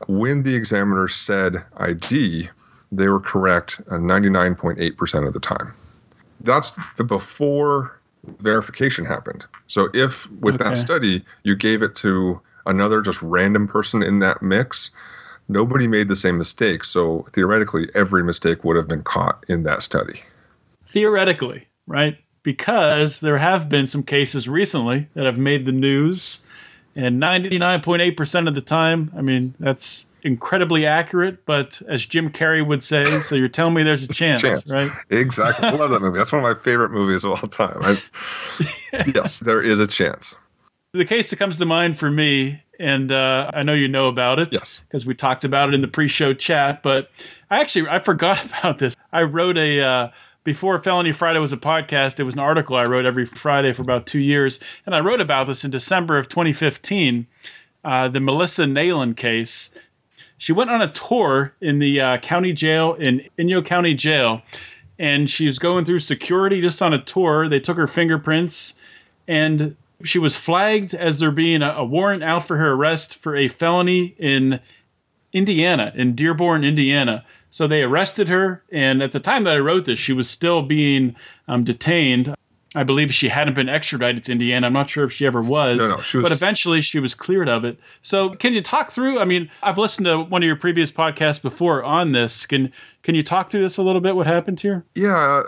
[0.08, 2.48] when the examiner said ID,
[2.90, 5.74] they were correct 99.8% of the time.
[6.40, 8.00] That's before
[8.38, 9.44] verification happened.
[9.66, 10.70] So, if with okay.
[10.70, 14.90] that study you gave it to another just random person in that mix,
[15.48, 16.84] nobody made the same mistake.
[16.84, 20.22] So, theoretically, every mistake would have been caught in that study.
[20.84, 22.18] Theoretically, right?
[22.42, 26.40] because there have been some cases recently that have made the news.
[26.94, 31.46] And 99.8% of the time, I mean, that's incredibly accurate.
[31.46, 34.72] But as Jim Carrey would say, so you're telling me there's a chance, chance.
[34.72, 34.90] right?
[35.08, 35.68] Exactly.
[35.68, 36.18] I love that movie.
[36.18, 37.78] That's one of my favorite movies of all time.
[37.80, 37.96] I,
[39.14, 40.36] yes, there is a chance.
[40.92, 44.38] The case that comes to mind for me, and uh, I know you know about
[44.38, 46.82] it, yes, because we talked about it in the pre-show chat.
[46.82, 47.10] But
[47.50, 48.94] I actually I forgot about this.
[49.10, 50.08] I wrote a uh,
[50.44, 53.80] before Felony Friday was a podcast, it was an article I wrote every Friday for
[53.80, 54.60] about two years.
[54.84, 57.26] And I wrote about this in December of 2015,
[57.84, 59.74] uh, the Melissa Nalin case.
[60.36, 64.42] She went on a tour in the uh, county jail in Inyo County Jail,
[64.98, 67.48] and she was going through security just on a tour.
[67.48, 68.80] They took her fingerprints,
[69.28, 73.36] and she was flagged as there being a, a warrant out for her arrest for
[73.36, 74.60] a felony in
[75.32, 77.24] Indiana, in Dearborn, Indiana.
[77.50, 80.62] So they arrested her, and at the time that I wrote this, she was still
[80.62, 81.14] being
[81.48, 82.34] um, detained.
[82.74, 84.66] I believe she hadn't been extradited to Indiana.
[84.66, 87.14] I'm not sure if she ever was, no, no, she was, but eventually she was
[87.14, 87.78] cleared of it.
[88.00, 89.18] So, can you talk through?
[89.18, 92.46] I mean, I've listened to one of your previous podcasts before on this.
[92.46, 94.16] Can can you talk through this a little bit?
[94.16, 94.86] What happened here?
[94.94, 95.42] Yeah,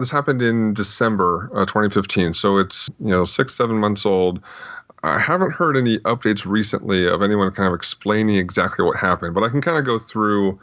[0.00, 4.40] this happened in December uh, 2015, so it's you know six seven months old.
[5.02, 9.44] I haven't heard any updates recently of anyone kind of explaining exactly what happened, but
[9.44, 10.58] I can kind of go through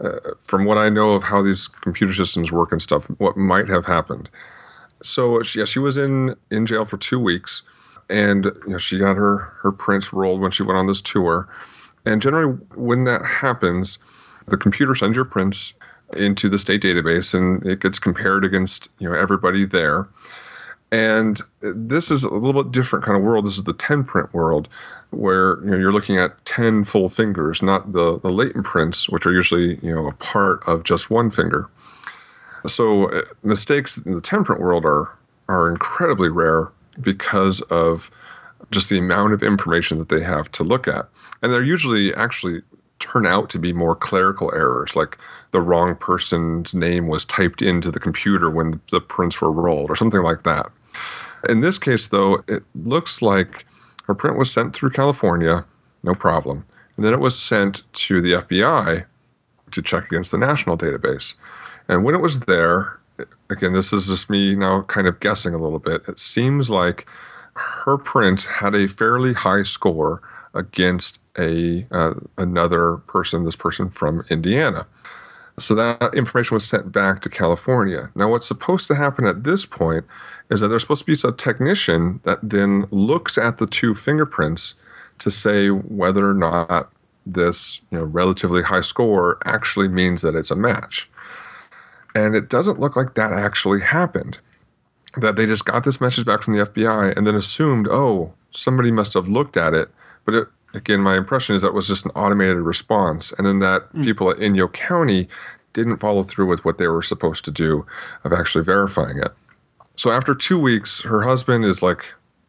[0.00, 3.68] uh, from what I know of how these computer systems work and stuff, what might
[3.68, 4.28] have happened.
[5.02, 7.62] So she, yeah, she was in in jail for two weeks,
[8.10, 11.48] and you know, she got her her prints rolled when she went on this tour.
[12.04, 13.98] And generally, when that happens,
[14.48, 15.74] the computer sends your prints
[16.16, 20.08] into the state database, and it gets compared against you know everybody there.
[20.92, 23.46] And this is a little bit different kind of world.
[23.46, 24.68] This is the 10 print world
[25.10, 29.26] where you know, you're looking at 10 full fingers, not the, the latent prints, which
[29.26, 31.68] are usually you know a part of just one finger.
[32.66, 35.10] So uh, mistakes in the 10 print world are
[35.48, 36.68] are incredibly rare
[37.00, 38.10] because of
[38.70, 41.08] just the amount of information that they have to look at.
[41.42, 42.62] And they're usually actually
[43.04, 45.18] turn out to be more clerical errors, like
[45.50, 49.96] the wrong person's name was typed into the computer when the prints were rolled, or
[49.96, 50.70] something like that.
[51.48, 53.66] In this case, though, it looks like
[54.04, 55.64] her print was sent through California,
[56.02, 56.64] no problem.
[56.96, 59.04] And then it was sent to the FBI
[59.72, 61.34] to check against the national database.
[61.88, 62.98] And when it was there,
[63.50, 66.02] again, this is just me now kind of guessing a little bit.
[66.08, 67.06] It seems like
[67.54, 70.22] her print had a fairly high score
[70.54, 74.86] against a uh, another person, this person from Indiana.
[75.58, 78.10] So that information was sent back to California.
[78.16, 80.04] Now, what's supposed to happen at this point
[80.50, 84.74] is that there's supposed to be a technician that then looks at the two fingerprints
[85.20, 86.90] to say whether or not
[87.24, 91.08] this you know, relatively high score actually means that it's a match.
[92.16, 94.38] And it doesn't look like that actually happened.
[95.16, 98.90] That they just got this message back from the FBI and then assumed, oh, somebody
[98.90, 99.88] must have looked at it.
[100.24, 103.32] But it, again, my impression is that was just an automated response.
[103.38, 104.04] And then that mm.
[104.04, 105.28] people at Inyo County
[105.72, 107.86] didn't follow through with what they were supposed to do
[108.24, 109.32] of actually verifying it.
[109.96, 112.04] So after two weeks, her husband is like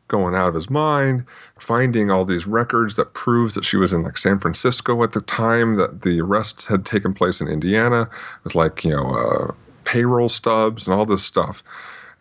[0.08, 1.26] going out of his mind,
[1.60, 5.22] finding all these records that proves that she was in like San Francisco at the
[5.22, 8.08] time that the arrest had taken place in Indiana,
[8.44, 9.52] with like, you know, uh,
[9.84, 11.64] payroll stubs and all this stuff.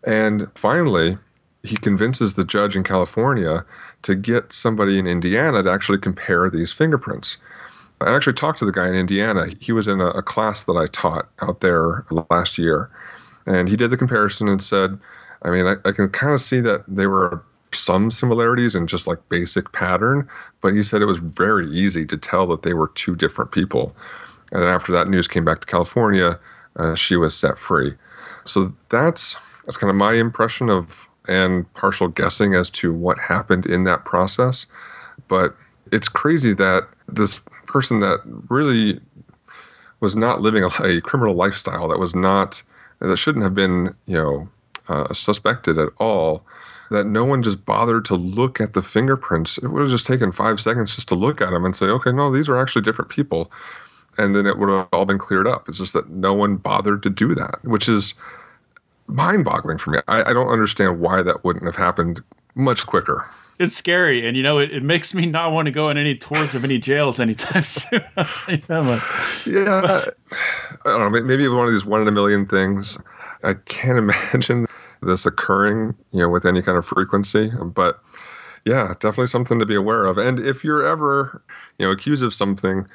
[0.04, 1.18] And finally,
[1.64, 3.64] he convinces the judge in California
[4.02, 7.38] to get somebody in Indiana to actually compare these fingerprints.
[8.00, 9.46] I actually talked to the guy in Indiana.
[9.60, 12.90] He was in a, a class that I taught out there last year.
[13.46, 14.98] And he did the comparison and said,
[15.42, 19.06] I mean, I, I can kind of see that they were some similarities and just
[19.06, 20.28] like basic pattern,
[20.60, 23.96] but he said it was very easy to tell that they were two different people.
[24.52, 26.38] And then after that news came back to California,
[26.76, 27.94] uh, she was set free.
[28.44, 33.66] So that's that's kind of my impression of and partial guessing as to what happened
[33.66, 34.66] in that process.
[35.28, 35.54] But
[35.92, 39.00] it's crazy that this person that really
[40.00, 42.62] was not living a, a criminal lifestyle, that was not
[43.00, 44.48] that shouldn't have been, you know,
[44.88, 46.44] uh, suspected at all
[46.90, 49.58] that no one just bothered to look at the fingerprints.
[49.58, 52.12] It would have just taken five seconds just to look at them and say, okay,
[52.12, 53.50] no, these are actually different people.
[54.16, 55.68] And then it would have all been cleared up.
[55.68, 58.14] It's just that no one bothered to do that, which is
[59.06, 59.98] mind boggling for me.
[60.08, 62.22] I, I don't understand why that wouldn't have happened
[62.54, 63.26] much quicker.
[63.60, 66.16] It's scary, and you know, it, it makes me not want to go on any
[66.16, 68.02] tours of any jails anytime soon.
[69.46, 70.04] yeah,
[70.84, 71.22] I don't know.
[71.22, 72.98] Maybe one of these one in a million things.
[73.44, 73.98] I can't
[74.34, 74.66] imagine
[75.02, 77.50] this occurring, you know, with any kind of frequency.
[77.62, 78.00] But
[78.64, 80.18] yeah, definitely something to be aware of.
[80.18, 81.42] And if you're ever,
[81.78, 82.86] you know, accused of something,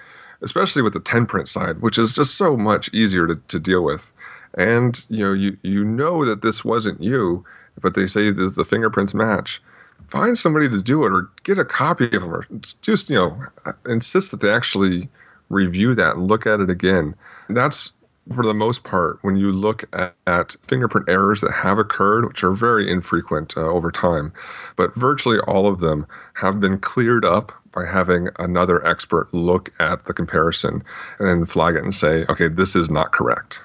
[0.42, 3.84] especially with the 10 print side, which is just so much easier to, to deal
[3.84, 4.12] with,
[4.58, 7.44] and you know, you you know that this wasn't you,
[7.82, 9.62] but they say that the fingerprints match.
[10.10, 12.48] Find somebody to do it, or get a copy of them, or
[12.82, 13.38] just you know,
[13.86, 15.08] insist that they actually
[15.50, 17.16] review that and look at it again.
[17.50, 17.92] That's
[18.36, 22.44] for the most part, when you look at, at, fingerprint errors that have occurred, which
[22.44, 24.32] are very infrequent uh, over time,
[24.76, 30.06] but virtually all of them have been cleared up by having another expert look at
[30.06, 30.84] the comparison
[31.20, 33.62] and then flag it and say, okay, this is not correct.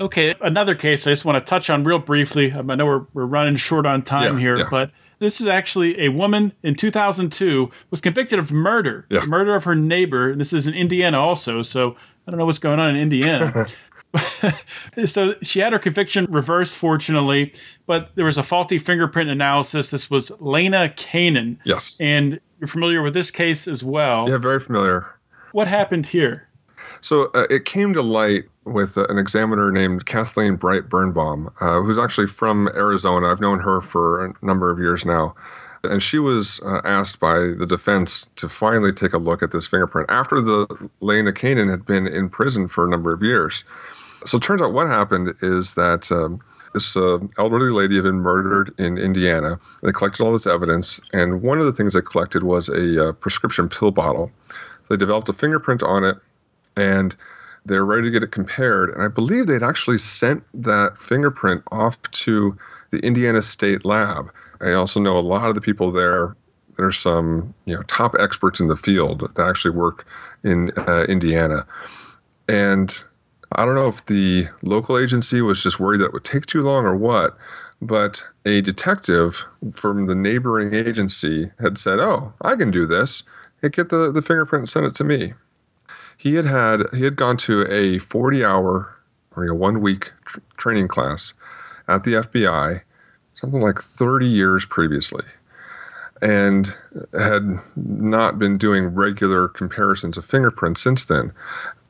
[0.00, 2.52] Okay, another case I just want to touch on real briefly.
[2.52, 4.68] I know we're, we're running short on time yeah, here, yeah.
[4.70, 9.24] but this is actually a woman in 2002 was convicted of murder, yeah.
[9.24, 10.34] murder of her neighbor.
[10.36, 13.66] This is in Indiana also, so I don't know what's going on in Indiana.
[15.04, 17.52] so she had her conviction reversed, fortunately,
[17.86, 19.90] but there was a faulty fingerprint analysis.
[19.90, 21.58] This was Lena Canen.
[21.64, 21.98] Yes.
[22.00, 24.28] And you're familiar with this case as well.
[24.28, 25.06] Yeah, very familiar.
[25.52, 26.48] What happened here?
[27.00, 31.98] So uh, it came to light with an examiner named Kathleen Bright Birnbaum, uh, who's
[31.98, 33.28] actually from Arizona.
[33.28, 35.34] I've known her for a number of years now.
[35.84, 39.66] And she was uh, asked by the defense to finally take a look at this
[39.66, 40.66] fingerprint after the
[41.00, 43.64] Lena Canen had been in prison for a number of years.
[44.24, 46.40] So it turns out what happened is that um,
[46.74, 49.58] this uh, elderly lady had been murdered in Indiana.
[49.82, 53.12] They collected all this evidence, and one of the things they collected was a uh,
[53.12, 54.30] prescription pill bottle.
[54.90, 56.16] They developed a fingerprint on it,
[56.76, 57.14] and
[57.68, 58.90] they were ready to get it compared.
[58.90, 62.56] And I believe they'd actually sent that fingerprint off to
[62.90, 64.32] the Indiana State Lab.
[64.60, 66.34] I also know a lot of the people there.
[66.76, 70.06] There's some you know top experts in the field that actually work
[70.44, 71.66] in uh, Indiana,
[72.48, 72.96] and
[73.52, 76.62] I don't know if the local agency was just worried that it would take too
[76.62, 77.36] long or what,
[77.82, 83.24] but a detective from the neighboring agency had said, "Oh, I can do this.
[83.60, 85.34] Hey, get the the fingerprint and send it to me."
[86.18, 88.94] He had had he had gone to a 40 hour
[89.34, 91.32] or a one week tr- training class
[91.86, 92.82] at the FBI
[93.34, 95.24] something like 30 years previously
[96.20, 96.74] and
[97.16, 101.32] had not been doing regular comparisons of fingerprints since then.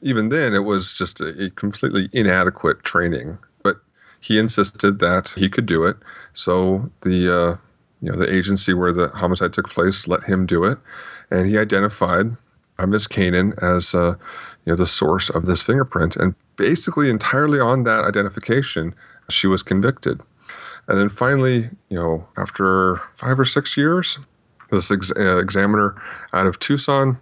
[0.03, 3.39] Even then, it was just a, a, completely inadequate training.
[3.63, 3.81] But
[4.21, 5.97] he insisted that he could do it,
[6.35, 7.57] so the uh,
[8.03, 10.79] you know the agency where the homicide took place let him do it,
[11.31, 12.37] and he identified
[12.79, 14.15] uh, Miss Canen as uh,
[14.65, 16.17] you know the source of this fingerprint.
[16.17, 18.95] And basically entirely on that identification,
[19.29, 20.21] she was convicted.
[20.89, 24.19] And then finally, you know, after five or six years,
[24.71, 26.01] this ex- uh, examiner
[26.33, 27.19] out of Tucson,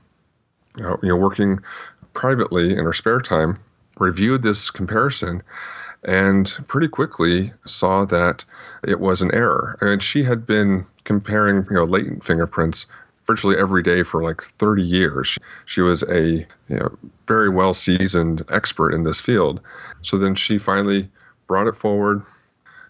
[0.76, 1.58] you know, you know, working
[2.14, 3.58] privately in her spare time,
[3.98, 5.42] reviewed this comparison
[6.04, 8.44] and pretty quickly saw that
[8.86, 9.76] it was an error.
[9.80, 12.86] And she had been comparing, you know, latent fingerprints
[13.26, 15.38] virtually every day for like 30 years.
[15.64, 16.96] She was a you know,
[17.26, 19.60] very well seasoned expert in this field.
[20.02, 21.08] So then she finally
[21.46, 22.22] brought it forward.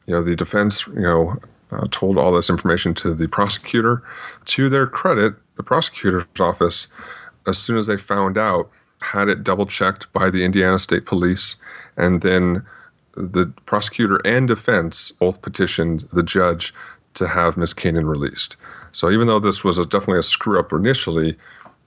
[0.06, 1.36] You know, the defense, you know,
[1.72, 4.02] uh, told all this information to the prosecutor.
[4.46, 6.86] To their credit, the prosecutor's office,
[7.46, 8.70] as soon as they found out,
[9.00, 11.56] had it double checked by the Indiana State Police,
[11.96, 12.64] and then
[13.14, 16.74] the prosecutor and defense both petitioned the judge
[17.14, 18.56] to have Miss Canen released.
[18.96, 21.36] So even though this was a, definitely a screw up initially,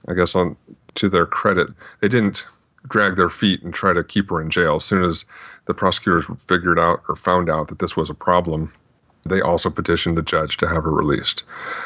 [0.07, 0.55] I guess on
[0.93, 1.69] to their credit,
[2.01, 2.45] they didn't
[2.87, 4.75] drag their feet and try to keep her in jail.
[4.75, 5.25] As soon as
[5.65, 8.71] the prosecutors figured out or found out that this was a problem,
[9.25, 11.43] they also petitioned the judge to have her released.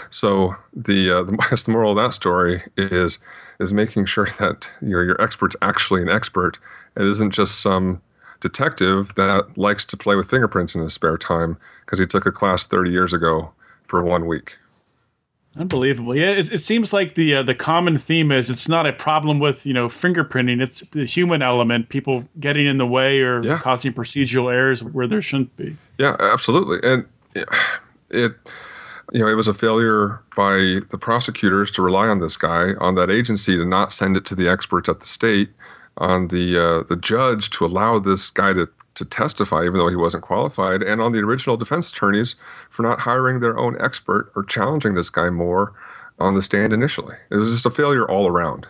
[0.09, 1.31] So the, uh, the
[1.65, 3.17] the moral of that story is
[3.61, 6.59] is making sure that your your expert's actually an expert.
[6.97, 8.01] It isn't just some
[8.41, 11.55] detective that likes to play with fingerprints in his spare time
[11.85, 13.53] because he took a class 30 years ago
[13.85, 14.57] for one week.
[15.55, 16.15] Unbelievable.
[16.15, 19.39] Yeah, it, it seems like the uh, the common theme is it's not a problem
[19.39, 20.61] with you know fingerprinting.
[20.61, 23.59] It's the human element, people getting in the way or yeah.
[23.59, 25.75] causing procedural errors where there shouldn't be.
[25.99, 26.79] Yeah, absolutely.
[26.89, 27.05] And
[28.09, 28.31] it,
[29.11, 32.95] you know, it was a failure by the prosecutors to rely on this guy, on
[32.95, 35.49] that agency to not send it to the experts at the state,
[35.97, 39.95] on the uh, the judge to allow this guy to to testify, even though he
[39.95, 42.35] wasn't qualified, and on the original defense attorneys
[42.69, 45.73] for not hiring their own expert or challenging this guy more
[46.19, 47.15] on the stand initially.
[47.31, 48.67] It was just a failure all around.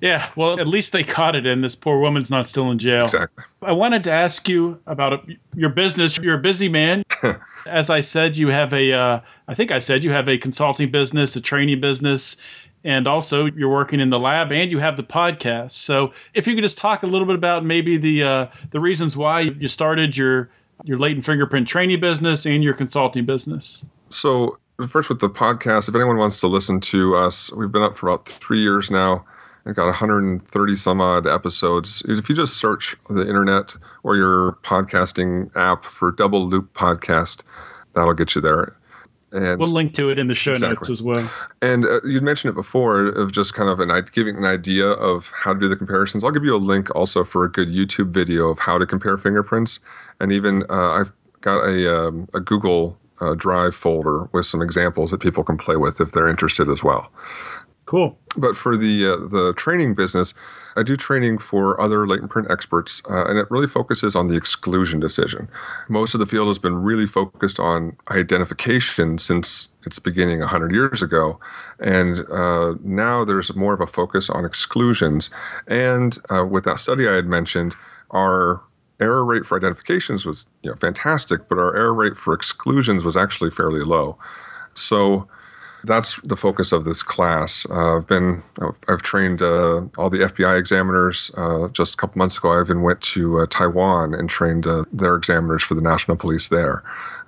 [0.00, 3.04] Yeah, well, at least they caught it, and this poor woman's not still in jail.
[3.04, 3.44] Exactly.
[3.60, 6.18] I wanted to ask you about your business.
[6.18, 7.04] You're a busy man.
[7.66, 10.90] As I said, you have a, uh, I think I said you have a consulting
[10.90, 12.38] business, a training business,
[12.84, 15.72] and also you're working in the lab and you have the podcast.
[15.72, 19.16] So if you could just talk a little bit about maybe the uh, the reasons
[19.16, 20.50] why you started your
[20.84, 23.84] your latent fingerprint training business and your consulting business.
[24.08, 24.58] So
[24.88, 28.08] first with the podcast, if anyone wants to listen to us, we've been up for
[28.08, 29.24] about three years now.
[29.66, 32.02] I've got 130 some odd episodes.
[32.08, 37.42] If you just search the internet or your podcasting app for Double Loop Podcast,
[37.94, 38.74] that'll get you there.
[39.32, 40.74] And we'll link to it in the show exactly.
[40.74, 41.30] notes as well.
[41.62, 45.30] And uh, you'd mentioned it before of just kind of an giving an idea of
[45.34, 46.24] how to do the comparisons.
[46.24, 49.16] I'll give you a link also for a good YouTube video of how to compare
[49.16, 49.78] fingerprints,
[50.18, 51.12] and even uh, I've
[51.42, 55.76] got a um, a Google uh, Drive folder with some examples that people can play
[55.76, 57.10] with if they're interested as well.
[57.90, 58.16] Cool.
[58.36, 60.32] But for the uh, the training business,
[60.76, 64.36] I do training for other latent print experts, uh, and it really focuses on the
[64.36, 65.48] exclusion decision.
[65.88, 71.02] Most of the field has been really focused on identification since its beginning 100 years
[71.02, 71.40] ago,
[71.80, 75.28] and uh, now there's more of a focus on exclusions.
[75.66, 77.74] And uh, with that study I had mentioned,
[78.12, 78.62] our
[79.00, 83.16] error rate for identifications was you know, fantastic, but our error rate for exclusions was
[83.16, 84.16] actually fairly low.
[84.74, 85.26] So
[85.84, 87.66] that's the focus of this class.
[87.70, 88.42] Uh, I've been
[88.88, 91.30] I've trained uh, all the FBI examiners.
[91.36, 94.84] Uh, just a couple months ago, I even went to uh, Taiwan and trained uh,
[94.92, 96.82] their examiners for the national police there.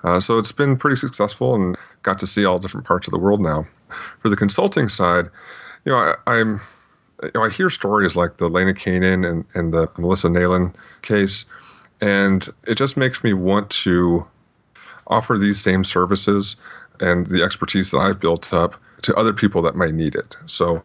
[0.05, 3.18] Uh, so it's been pretty successful and got to see all different parts of the
[3.18, 3.66] world now.
[4.20, 5.26] For the consulting side,
[5.84, 6.61] you know, I, am
[7.22, 11.44] you know, I hear stories like the Lena Canen and, and the Melissa Nalen case,
[12.00, 14.26] and it just makes me want to
[15.07, 16.57] offer these same services
[17.03, 20.36] and the expertise that I've built up to other people that might need it.
[20.46, 20.82] So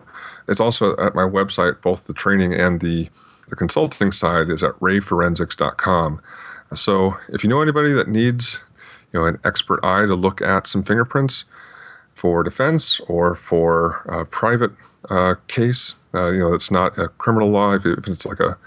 [0.48, 3.10] it's also at my website, both the training and the,
[3.50, 6.22] the consulting side is at rayforensics.com.
[6.74, 8.60] So if you know anybody that needs
[9.14, 11.46] you know, an expert eye to look at some fingerprints
[12.14, 14.72] for defense or for a private
[15.10, 18.58] uh, case, uh, you know, it's not a criminal law, if it's like a,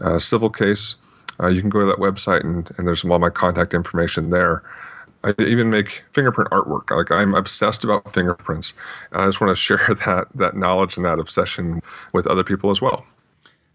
[0.00, 0.96] a civil case,
[1.42, 4.62] uh, you can go to that website and, and there's all my contact information there.
[5.22, 6.90] I even make fingerprint artwork.
[6.90, 8.72] Like I'm obsessed about fingerprints.
[9.12, 11.80] I just want to share that that knowledge and that obsession
[12.12, 13.04] with other people as well.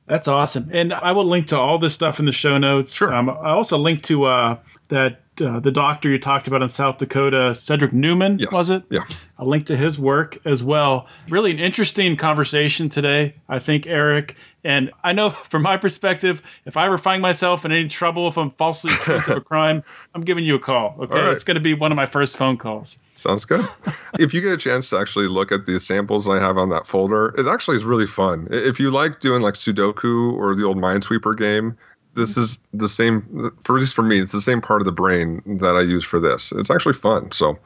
[0.08, 0.70] That's awesome.
[0.72, 2.96] And I will link to all this stuff in the show notes.
[2.96, 3.14] Sure.
[3.14, 4.58] Um, I also link to uh,
[4.90, 8.52] that uh, the doctor you talked about in South Dakota, Cedric Neumann, yes.
[8.52, 8.84] was it?
[8.90, 9.02] Yeah.
[9.38, 11.08] I'll link to his work as well.
[11.30, 14.36] Really an interesting conversation today, I think, Eric.
[14.64, 18.38] And I know from my perspective, if I ever find myself in any trouble, if
[18.38, 19.84] I'm falsely accused of a crime,
[20.14, 20.96] I'm giving you a call.
[21.00, 21.16] Okay.
[21.16, 21.34] Right.
[21.34, 22.98] It's going to be one of my first phone calls.
[23.16, 23.66] Sounds good.
[24.20, 26.88] if you get a chance to actually look at the samples I have on that
[26.88, 28.48] folder, it actually is really fun.
[28.52, 31.78] If you like doing like Sudoku or the old Minesweeper game,
[32.16, 34.20] this is the same for at least for me.
[34.20, 36.52] It's the same part of the brain that I use for this.
[36.54, 37.32] It's actually fun.
[37.32, 37.58] So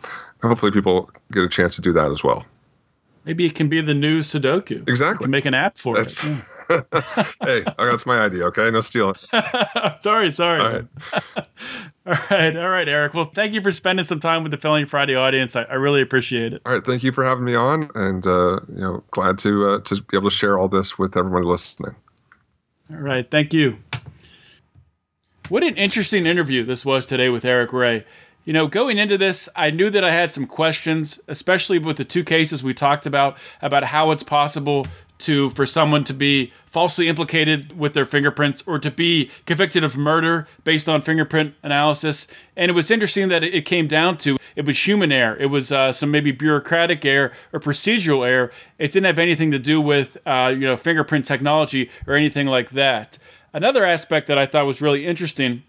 [0.41, 2.45] hopefully people get a chance to do that as well.
[3.25, 4.87] Maybe it can be the new Sudoku.
[4.87, 5.27] Exactly.
[5.27, 6.43] make an app for That's, it.
[7.43, 8.45] hey, that's my idea.
[8.45, 9.15] Okay, no stealing.
[9.99, 10.61] sorry, sorry.
[10.61, 10.85] All right.
[12.07, 13.13] all right, all right, Eric.
[13.13, 15.55] Well, thank you for spending some time with the Felony Friday audience.
[15.55, 16.61] I, I really appreciate it.
[16.65, 19.79] All right, thank you for having me on, and uh, you know, glad to uh,
[19.81, 21.95] to be able to share all this with everyone listening.
[22.91, 23.77] All right, thank you.
[25.49, 28.05] What an interesting interview this was today with Eric Ray.
[28.45, 32.05] You know, going into this, I knew that I had some questions, especially with the
[32.05, 34.85] two cases we talked about, about how it's possible
[35.19, 39.97] to for someone to be falsely implicated with their fingerprints or to be convicted of
[39.97, 42.27] murder based on fingerprint analysis.
[42.55, 45.35] And it was interesting that it came down to it was human error.
[45.37, 48.51] It was uh, some maybe bureaucratic error or procedural error.
[48.77, 52.69] It didn't have anything to do with uh, you know fingerprint technology or anything like
[52.71, 53.17] that.
[53.53, 55.63] Another aspect that I thought was really interesting,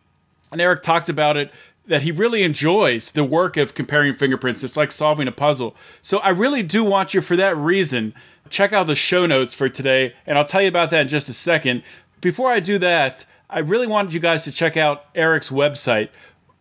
[0.52, 1.52] and Eric talked about it
[1.86, 4.62] that he really enjoys the work of comparing fingerprints.
[4.62, 5.74] It's like solving a puzzle.
[6.02, 8.14] So I really do want you, for that reason,
[8.48, 11.28] check out the show notes for today, and I'll tell you about that in just
[11.28, 11.82] a second.
[12.20, 16.10] Before I do that, I really wanted you guys to check out Eric's website,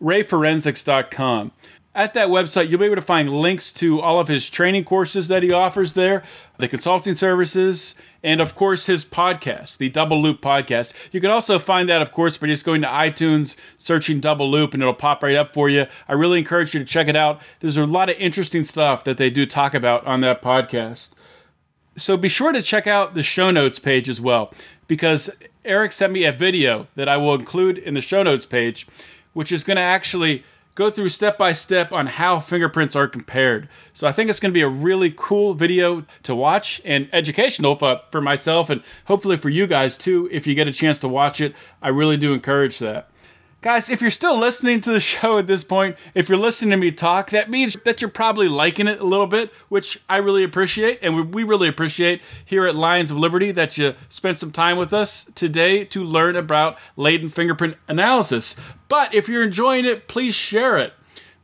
[0.02, 1.52] rayforensics.com.
[1.94, 5.28] At that website, you'll be able to find links to all of his training courses
[5.28, 6.22] that he offers there,
[6.58, 10.94] the consulting services, and of course his podcast, the Double Loop podcast.
[11.12, 14.74] You can also find that, of course, by just going to iTunes, searching Double Loop,
[14.74, 15.86] and it'll pop right up for you.
[16.08, 17.40] I really encourage you to check it out.
[17.60, 21.10] There's a lot of interesting stuff that they do talk about on that podcast.
[21.96, 24.52] So be sure to check out the show notes page as well,
[24.86, 25.30] because
[25.64, 28.86] Eric sent me a video that I will include in the show notes page,
[29.32, 30.44] which is going to actually
[30.74, 33.68] go through step by step on how fingerprints are compared.
[33.92, 37.76] So I think it's going to be a really cool video to watch and educational
[37.76, 41.08] for, for myself and hopefully for you guys too if you get a chance to
[41.08, 41.54] watch it.
[41.82, 43.10] I really do encourage that.
[43.62, 46.76] Guys, if you're still listening to the show at this point, if you're listening to
[46.78, 50.44] me talk, that means that you're probably liking it a little bit, which I really
[50.44, 50.98] appreciate.
[51.02, 54.94] And we really appreciate here at Lions of Liberty that you spent some time with
[54.94, 58.56] us today to learn about latent fingerprint analysis.
[58.88, 60.94] But if you're enjoying it, please share it.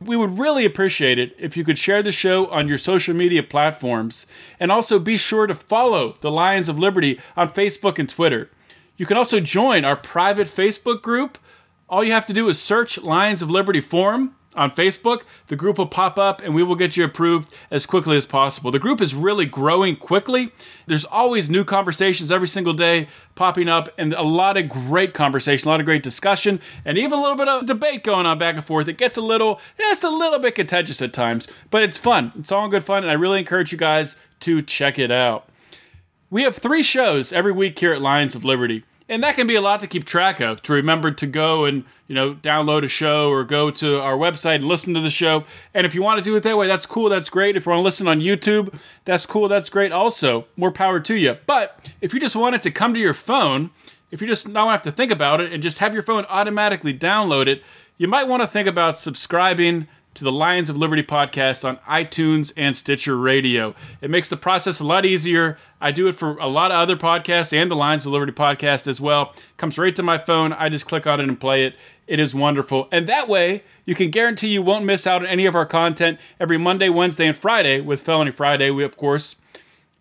[0.01, 3.43] We would really appreciate it if you could share the show on your social media
[3.43, 4.25] platforms.
[4.59, 8.49] And also be sure to follow the Lions of Liberty on Facebook and Twitter.
[8.95, 11.37] You can also join our private Facebook group
[11.89, 15.21] all you have to do is search Lions of Liberty Forum on Facebook.
[15.47, 18.71] The group will pop up and we will get you approved as quickly as possible.
[18.71, 20.51] The group is really growing quickly.
[20.87, 25.67] There's always new conversations every single day popping up and a lot of great conversation,
[25.67, 28.55] a lot of great discussion, and even a little bit of debate going on back
[28.55, 28.87] and forth.
[28.87, 32.33] It gets a little, just a little bit contentious at times, but it's fun.
[32.37, 35.47] It's all good fun, and I really encourage you guys to check it out.
[36.29, 39.55] We have three shows every week here at Lions of Liberty and that can be
[39.55, 42.87] a lot to keep track of to remember to go and you know download a
[42.87, 45.43] show or go to our website and listen to the show.
[45.73, 47.55] And if you want to do it that way that's cool that's great.
[47.55, 50.45] If you want to listen on youtube that's cool that's great also.
[50.55, 51.37] More power to you.
[51.45, 53.71] But if you just want it to come to your phone
[54.09, 56.93] if you just don't have to think about it and just have your phone automatically
[56.93, 57.61] download it
[57.97, 59.87] you might want to think about subscribing
[60.17, 63.75] to the Lions of Liberty podcast on iTunes and Stitcher Radio.
[64.01, 65.59] It makes the process a lot easier.
[65.79, 68.87] I do it for a lot of other podcasts and the Lions of Liberty podcast
[68.87, 69.35] as well.
[69.57, 70.53] Comes right to my phone.
[70.53, 71.75] I just click on it and play it.
[72.07, 72.87] It is wonderful.
[72.91, 76.19] And that way, you can guarantee you won't miss out on any of our content
[76.39, 78.71] every Monday, Wednesday, and Friday with Felony Friday.
[78.71, 79.35] We, of course,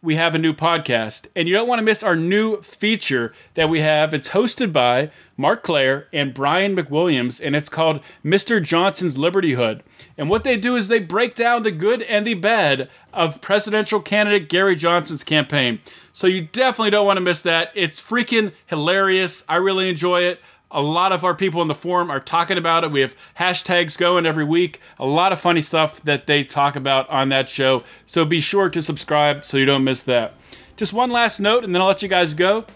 [0.06, 1.26] we have a new podcast.
[1.34, 4.14] And you don't want to miss our new feature that we have.
[4.14, 8.62] It's hosted by Marc Clair and Brian McWilliams, and it's called Mr.
[8.62, 9.82] Johnson's Liberty Hood.
[10.16, 14.00] And what they do is they break down the good and the bad of presidential
[14.00, 15.80] candidate Gary Johnson's campaign.
[16.12, 17.72] So you definitely don't want to miss that.
[17.74, 19.44] It's freaking hilarious.
[19.48, 20.40] I really enjoy it.
[20.70, 22.90] A lot of our people in the forum are talking about it.
[22.90, 24.80] We have hashtags going every week.
[24.98, 27.84] A lot of funny stuff that they talk about on that show.
[28.04, 30.34] So be sure to subscribe so you don't miss that.
[30.76, 32.66] Just one last note, and then I'll let you guys go.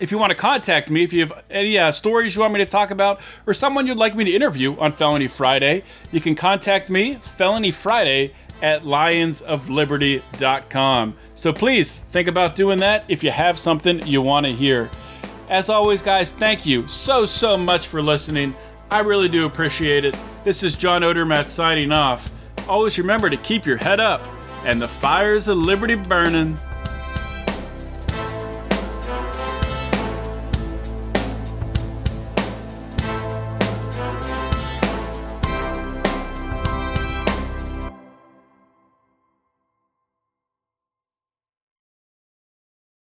[0.00, 2.58] If you want to contact me, if you have any uh, stories you want me
[2.58, 6.34] to talk about, or someone you'd like me to interview on Felony Friday, you can
[6.34, 11.16] contact me, Felony Friday, at lionsofliberty.com.
[11.34, 14.90] So please think about doing that if you have something you want to hear.
[15.50, 18.54] As always, guys, thank you so, so much for listening.
[18.88, 20.16] I really do appreciate it.
[20.44, 22.30] This is John Odermatt signing off.
[22.68, 24.22] Always remember to keep your head up
[24.64, 26.56] and the fires of liberty burning.